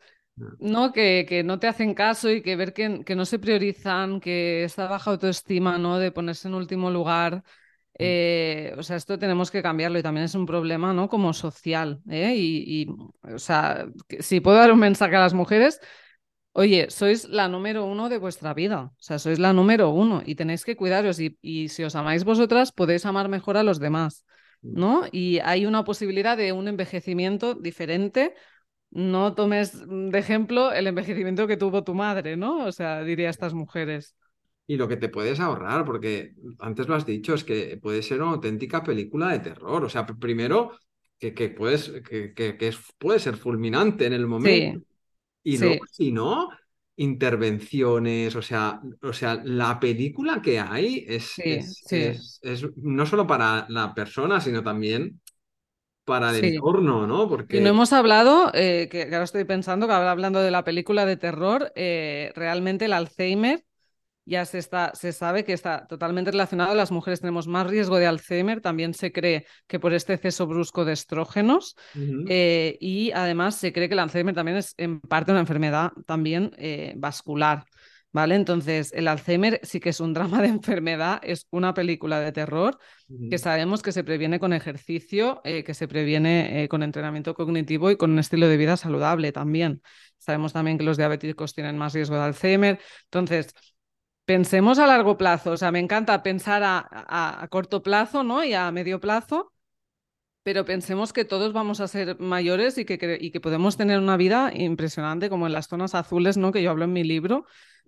¿no? 0.58 0.92
Que, 0.92 1.26
que, 1.28 1.44
no 1.44 1.58
te 1.60 1.68
hacen 1.68 1.94
caso 1.94 2.30
y 2.30 2.42
que 2.42 2.56
ver 2.56 2.72
que, 2.72 3.04
que, 3.04 3.14
no 3.14 3.24
se 3.24 3.38
priorizan, 3.38 4.20
que 4.20 4.64
esta 4.64 4.88
baja 4.88 5.12
autoestima, 5.12 5.78
¿no? 5.78 5.98
De 5.98 6.10
ponerse 6.10 6.48
en 6.48 6.54
último 6.54 6.90
lugar. 6.90 7.36
Mm. 7.36 8.02
Eh, 8.02 8.74
o 8.76 8.82
sea, 8.82 8.96
esto 8.96 9.18
tenemos 9.18 9.50
que 9.50 9.62
cambiarlo 9.62 9.98
y 9.98 10.02
también 10.02 10.24
es 10.24 10.34
un 10.34 10.46
problema, 10.46 10.92
¿no? 10.92 11.08
Como 11.08 11.32
social. 11.32 12.00
¿eh? 12.10 12.34
Y, 12.34 12.82
y, 12.82 12.86
o 13.32 13.38
sea, 13.38 13.86
si 14.18 14.40
puedo 14.40 14.56
dar 14.56 14.72
un 14.72 14.80
mensaje 14.80 15.14
a 15.14 15.20
las 15.20 15.34
mujeres, 15.34 15.80
Oye, 16.52 16.90
sois 16.90 17.28
la 17.28 17.48
número 17.48 17.84
uno 17.84 18.08
de 18.08 18.18
vuestra 18.18 18.54
vida, 18.54 18.82
o 18.82 18.96
sea, 18.98 19.20
sois 19.20 19.38
la 19.38 19.52
número 19.52 19.90
uno 19.90 20.20
y 20.26 20.34
tenéis 20.34 20.64
que 20.64 20.74
cuidaros 20.74 21.20
y, 21.20 21.38
y, 21.40 21.68
si 21.68 21.84
os 21.84 21.94
amáis 21.94 22.24
vosotras 22.24 22.72
podéis 22.72 23.06
amar 23.06 23.28
mejor 23.28 23.56
a 23.56 23.62
los 23.62 23.78
demás, 23.78 24.24
mm. 24.62 24.78
¿no? 24.78 25.04
Y 25.12 25.38
hay 25.38 25.64
una 25.64 25.84
posibilidad 25.84 26.36
de 26.36 26.52
un 26.52 26.66
envejecimiento 26.66 27.54
diferente. 27.54 28.34
No 28.90 29.34
tomes 29.36 29.80
de 29.86 30.18
ejemplo 30.18 30.72
el 30.72 30.88
envejecimiento 30.88 31.46
que 31.46 31.56
tuvo 31.56 31.84
tu 31.84 31.94
madre, 31.94 32.36
¿no? 32.36 32.66
O 32.66 32.72
sea, 32.72 33.04
diría 33.04 33.28
a 33.28 33.30
estas 33.30 33.54
mujeres. 33.54 34.16
Y 34.66 34.76
lo 34.76 34.88
que 34.88 34.96
te 34.96 35.08
puedes 35.08 35.38
ahorrar, 35.38 35.84
porque 35.84 36.34
antes 36.58 36.88
lo 36.88 36.96
has 36.96 37.06
dicho, 37.06 37.34
es 37.34 37.44
que 37.44 37.78
puede 37.80 38.02
ser 38.02 38.22
una 38.22 38.32
auténtica 38.32 38.82
película 38.82 39.28
de 39.28 39.38
terror. 39.38 39.84
O 39.84 39.88
sea, 39.88 40.04
primero, 40.06 40.72
que, 41.18 41.32
que 41.32 41.48
puedes, 41.50 41.90
que, 42.08 42.34
que, 42.34 42.74
puede 42.98 43.20
ser 43.20 43.36
fulminante 43.36 44.06
en 44.06 44.12
el 44.12 44.26
momento. 44.26 44.84
Y 45.42 45.58
luego, 45.58 45.84
si 45.90 46.12
no, 46.12 46.50
intervenciones, 46.96 48.36
o 48.36 48.42
sea, 48.42 48.80
o 49.02 49.12
sea, 49.12 49.40
la 49.44 49.80
película 49.80 50.42
que 50.42 50.60
hay 50.60 51.04
es, 51.08 51.38
es, 51.38 52.68
no 52.76 53.06
solo 53.06 53.26
para 53.26 53.66
la 53.70 53.94
persona, 53.94 54.40
sino 54.40 54.62
también 54.62 55.20
para 56.04 56.36
el 56.36 56.44
entorno, 56.44 57.06
¿no? 57.06 57.28
Porque... 57.28 57.58
Y 57.58 57.60
no 57.60 57.70
hemos 57.70 57.92
hablado, 57.92 58.50
eh, 58.52 58.88
que, 58.90 59.04
ahora 59.04 59.22
estoy 59.22 59.44
pensando, 59.44 59.86
que 59.86 59.92
hablando 59.92 60.40
de 60.40 60.50
la 60.50 60.64
película 60.64 61.06
de 61.06 61.16
terror, 61.16 61.72
eh, 61.74 62.32
realmente 62.34 62.86
el 62.86 62.92
Alzheimer 62.92 63.64
ya 64.26 64.44
se, 64.44 64.58
está, 64.58 64.92
se 64.94 65.12
sabe 65.12 65.44
que 65.44 65.52
está 65.52 65.86
totalmente 65.86 66.30
relacionado. 66.30 66.74
Las 66.74 66.92
mujeres 66.92 67.20
tenemos 67.20 67.46
más 67.46 67.66
riesgo 67.66 67.96
de 67.96 68.06
Alzheimer. 68.06 68.60
También 68.60 68.94
se 68.94 69.12
cree 69.12 69.46
que 69.66 69.80
por 69.80 69.92
este 69.92 70.14
exceso 70.14 70.46
brusco 70.46 70.84
de 70.84 70.92
estrógenos. 70.92 71.76
Eh, 72.28 72.76
y 72.80 73.10
además 73.12 73.56
se 73.56 73.72
cree 73.72 73.88
que 73.88 73.94
el 73.94 74.00
Alzheimer 74.00 74.34
también 74.34 74.58
es 74.58 74.74
en 74.76 75.00
parte 75.00 75.32
una 75.32 75.40
enfermedad 75.40 75.92
también 76.06 76.52
eh, 76.58 76.94
vascular. 76.96 77.64
¿Vale? 78.12 78.34
Entonces, 78.34 78.92
el 78.92 79.06
Alzheimer 79.06 79.60
sí 79.62 79.78
que 79.78 79.90
es 79.90 80.00
un 80.00 80.12
drama 80.12 80.42
de 80.42 80.48
enfermedad, 80.48 81.20
es 81.22 81.46
una 81.50 81.74
película 81.74 82.18
de 82.18 82.32
terror 82.32 82.76
que 83.30 83.38
sabemos 83.38 83.82
que 83.82 83.92
se 83.92 84.02
previene 84.02 84.40
con 84.40 84.52
ejercicio, 84.52 85.40
eh, 85.44 85.62
que 85.62 85.74
se 85.74 85.86
previene 85.86 86.66
con 86.68 86.82
entrenamiento 86.82 87.34
cognitivo 87.34 87.88
y 87.88 87.96
con 87.96 88.10
un 88.10 88.18
estilo 88.18 88.48
de 88.48 88.56
vida 88.56 88.76
saludable 88.76 89.30
también. 89.30 89.80
Sabemos 90.18 90.52
también 90.52 90.76
que 90.76 90.84
los 90.84 90.96
diabéticos 90.96 91.54
tienen 91.54 91.78
más 91.78 91.94
riesgo 91.94 92.16
de 92.16 92.22
Alzheimer. 92.22 92.80
Entonces, 93.04 93.54
pensemos 94.30 94.78
a 94.78 94.86
largo 94.86 95.16
plazo. 95.16 95.50
O 95.50 95.56
sea, 95.56 95.72
me 95.72 95.80
encanta 95.80 96.22
pensar 96.22 96.62
a, 96.62 96.86
a 97.42 97.48
corto 97.48 97.82
plazo 97.82 98.22
¿no? 98.22 98.44
y 98.44 98.54
a 98.54 98.70
medio 98.70 99.00
plazo 99.00 99.52
pero 100.42 100.64
pensemos 100.64 101.12
que 101.12 101.24
todos 101.24 101.52
vamos 101.52 101.80
a 101.80 101.88
ser 101.88 102.18
mayores 102.18 102.78
y 102.78 102.84
que, 102.84 103.18
y 103.20 103.30
que 103.30 103.40
podemos 103.40 103.76
tener 103.76 103.98
una 103.98 104.16
vida 104.16 104.50
impresionante, 104.54 105.28
como 105.28 105.46
en 105.46 105.52
las 105.52 105.68
zonas 105.68 105.94
azules, 105.94 106.38
¿no? 106.38 106.50
Que 106.50 106.62
yo 106.62 106.70
hablo 106.70 106.84
en 106.84 106.92
mi 106.94 107.04
libro, 107.04 107.44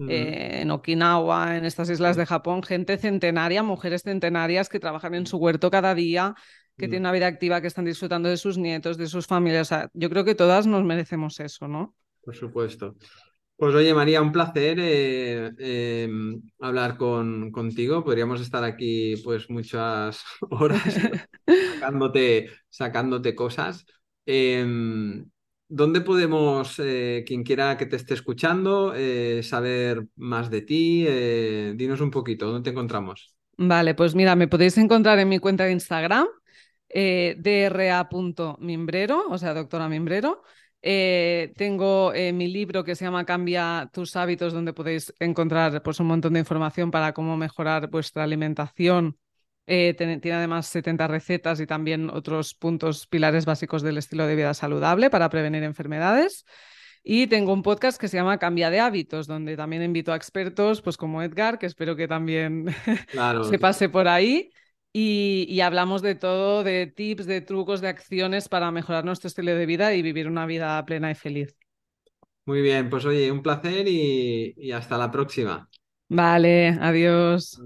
eh, 0.08 0.60
en 0.60 0.70
Okinawa, 0.70 1.56
en 1.56 1.64
estas 1.64 1.88
islas 1.88 2.16
de 2.16 2.26
Japón, 2.26 2.62
gente 2.62 2.98
centenaria, 2.98 3.62
mujeres 3.62 4.02
centenarias 4.02 4.68
que 4.68 4.80
trabajan 4.80 5.14
en 5.14 5.26
su 5.26 5.38
huerto 5.38 5.70
cada 5.70 5.94
día, 5.94 6.34
que 6.76 6.88
tienen 6.88 7.02
una 7.02 7.12
vida 7.12 7.26
activa, 7.26 7.62
que 7.62 7.68
están 7.68 7.86
disfrutando 7.86 8.28
de 8.28 8.36
sus 8.36 8.58
nietos, 8.58 8.98
de 8.98 9.06
sus 9.06 9.26
familias. 9.26 9.68
O 9.68 9.74
sea, 9.74 9.90
yo 9.94 10.10
creo 10.10 10.24
que 10.24 10.34
todas 10.34 10.66
nos 10.66 10.84
merecemos 10.84 11.40
eso, 11.40 11.68
¿no? 11.68 11.94
Por 12.22 12.36
supuesto. 12.36 12.96
Pues 13.62 13.76
oye, 13.76 13.94
María, 13.94 14.20
un 14.20 14.32
placer 14.32 14.76
eh, 14.80 15.52
em, 15.60 16.42
hablar 16.58 16.96
con, 16.96 17.52
contigo. 17.52 18.02
Podríamos 18.02 18.40
estar 18.40 18.64
aquí 18.64 19.14
pues 19.22 19.48
muchas 19.50 20.24
horas 20.50 20.82
sacándote, 21.46 22.50
sacándote 22.68 23.36
cosas. 23.36 23.86
Em, 24.26 25.24
¿Dónde 25.68 26.00
podemos, 26.00 26.80
eh, 26.80 27.22
quien 27.24 27.44
quiera 27.44 27.76
que 27.76 27.86
te 27.86 27.94
esté 27.94 28.14
escuchando, 28.14 28.94
eh, 28.96 29.44
saber 29.44 30.08
más 30.16 30.50
de 30.50 30.62
ti? 30.62 31.06
dinos 31.76 32.00
un 32.00 32.10
poquito, 32.10 32.46
¿dónde 32.46 32.64
te 32.64 32.70
encontramos? 32.70 33.36
Vale, 33.58 33.94
pues 33.94 34.16
mira, 34.16 34.34
me 34.34 34.48
podéis 34.48 34.76
encontrar 34.76 35.20
en 35.20 35.28
mi 35.28 35.38
cuenta 35.38 35.66
de 35.66 35.70
Instagram, 35.70 36.26
dra.mimbrero, 36.88 39.24
o 39.28 39.38
sea, 39.38 39.54
doctora 39.54 39.88
Mimbrero. 39.88 40.42
Eh, 40.84 41.52
tengo 41.56 42.12
eh, 42.12 42.32
mi 42.32 42.48
libro 42.48 42.82
que 42.82 42.96
se 42.96 43.04
llama 43.04 43.24
Cambia 43.24 43.88
tus 43.92 44.16
hábitos, 44.16 44.52
donde 44.52 44.72
podéis 44.72 45.14
encontrar 45.20 45.80
pues, 45.82 46.00
un 46.00 46.08
montón 46.08 46.32
de 46.32 46.40
información 46.40 46.90
para 46.90 47.14
cómo 47.14 47.36
mejorar 47.36 47.88
vuestra 47.88 48.24
alimentación. 48.24 49.16
Eh, 49.66 49.94
tiene, 49.96 50.20
además 50.32 50.66
70 50.66 51.06
recetas 51.06 51.60
y 51.60 51.66
también 51.66 52.10
otros 52.10 52.54
puntos, 52.54 53.06
pilares 53.06 53.44
básicos 53.44 53.82
del 53.82 53.96
estilo 53.96 54.26
de 54.26 54.34
vida 54.34 54.54
saludable 54.54 55.08
para 55.08 55.30
prevenir 55.30 55.62
enfermedades. 55.62 56.44
Y 57.04 57.28
tengo 57.28 57.52
un 57.52 57.62
podcast 57.62 58.00
que 58.00 58.08
se 58.08 58.16
llama 58.16 58.38
Cambia 58.38 58.70
de 58.70 58.80
hábitos, 58.80 59.28
donde 59.28 59.56
también 59.56 59.82
invito 59.82 60.12
a 60.12 60.16
expertos, 60.16 60.82
pues 60.82 60.96
como 60.96 61.22
Edgar, 61.22 61.58
que 61.58 61.66
espero 61.66 61.94
que 61.94 62.08
también 62.08 62.66
se 63.48 63.58
pase 63.58 63.88
por 63.88 64.08
ahí. 64.08 64.50
Y, 64.94 65.60
hablamos 65.60 66.02
de 66.02 66.14
todo, 66.14 66.64
de 66.64 66.86
tips, 66.86 67.26
de 67.26 67.40
trucos, 67.40 67.80
de 67.80 67.88
acciones 67.88 68.48
para 68.48 68.70
mejorar 68.70 69.04
nuestro 69.04 69.28
estilo 69.28 69.54
de 69.54 69.64
vida 69.64 69.94
y 69.94 70.02
vivir 70.02 70.28
una 70.28 70.44
vida 70.44 70.84
plena 70.84 71.10
y 71.10 71.14
feliz. 71.14 71.56
Muy 72.44 72.60
bien, 72.60 72.90
pues 72.90 73.04
oye, 73.06 73.30
un 73.30 73.42
placer 73.42 73.88
y, 73.88 74.72
hasta 74.72 74.98
la 74.98 75.10
próxima. 75.10 75.70
Vale, 76.08 76.76
adiós. 76.80 77.58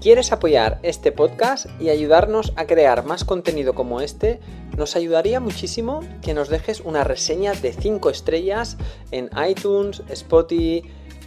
¿Quieres 0.00 0.32
apoyar 0.32 0.80
este 0.82 1.12
podcast 1.12 1.66
y 1.80 1.88
ayudarnos 1.88 2.52
a 2.56 2.66
crear 2.66 3.06
más 3.06 3.24
contenido 3.24 3.74
como 3.74 4.00
este? 4.00 4.40
Nos 4.76 4.96
ayudaría 4.96 5.40
muchísimo 5.40 6.00
que 6.20 6.34
nos 6.34 6.50
dejes 6.50 6.80
una 6.80 7.04
reseña 7.04 7.54
de 7.54 7.72
5 7.72 8.10
estrellas 8.10 8.76
en 9.12 9.30
iTunes, 9.48 10.02
Spotify, 10.08 10.82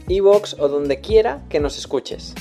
Evox 0.09 0.55
o 0.59 0.67
donde 0.67 1.01
quiera 1.01 1.43
que 1.49 1.59
nos 1.59 1.77
escuches. 1.77 2.35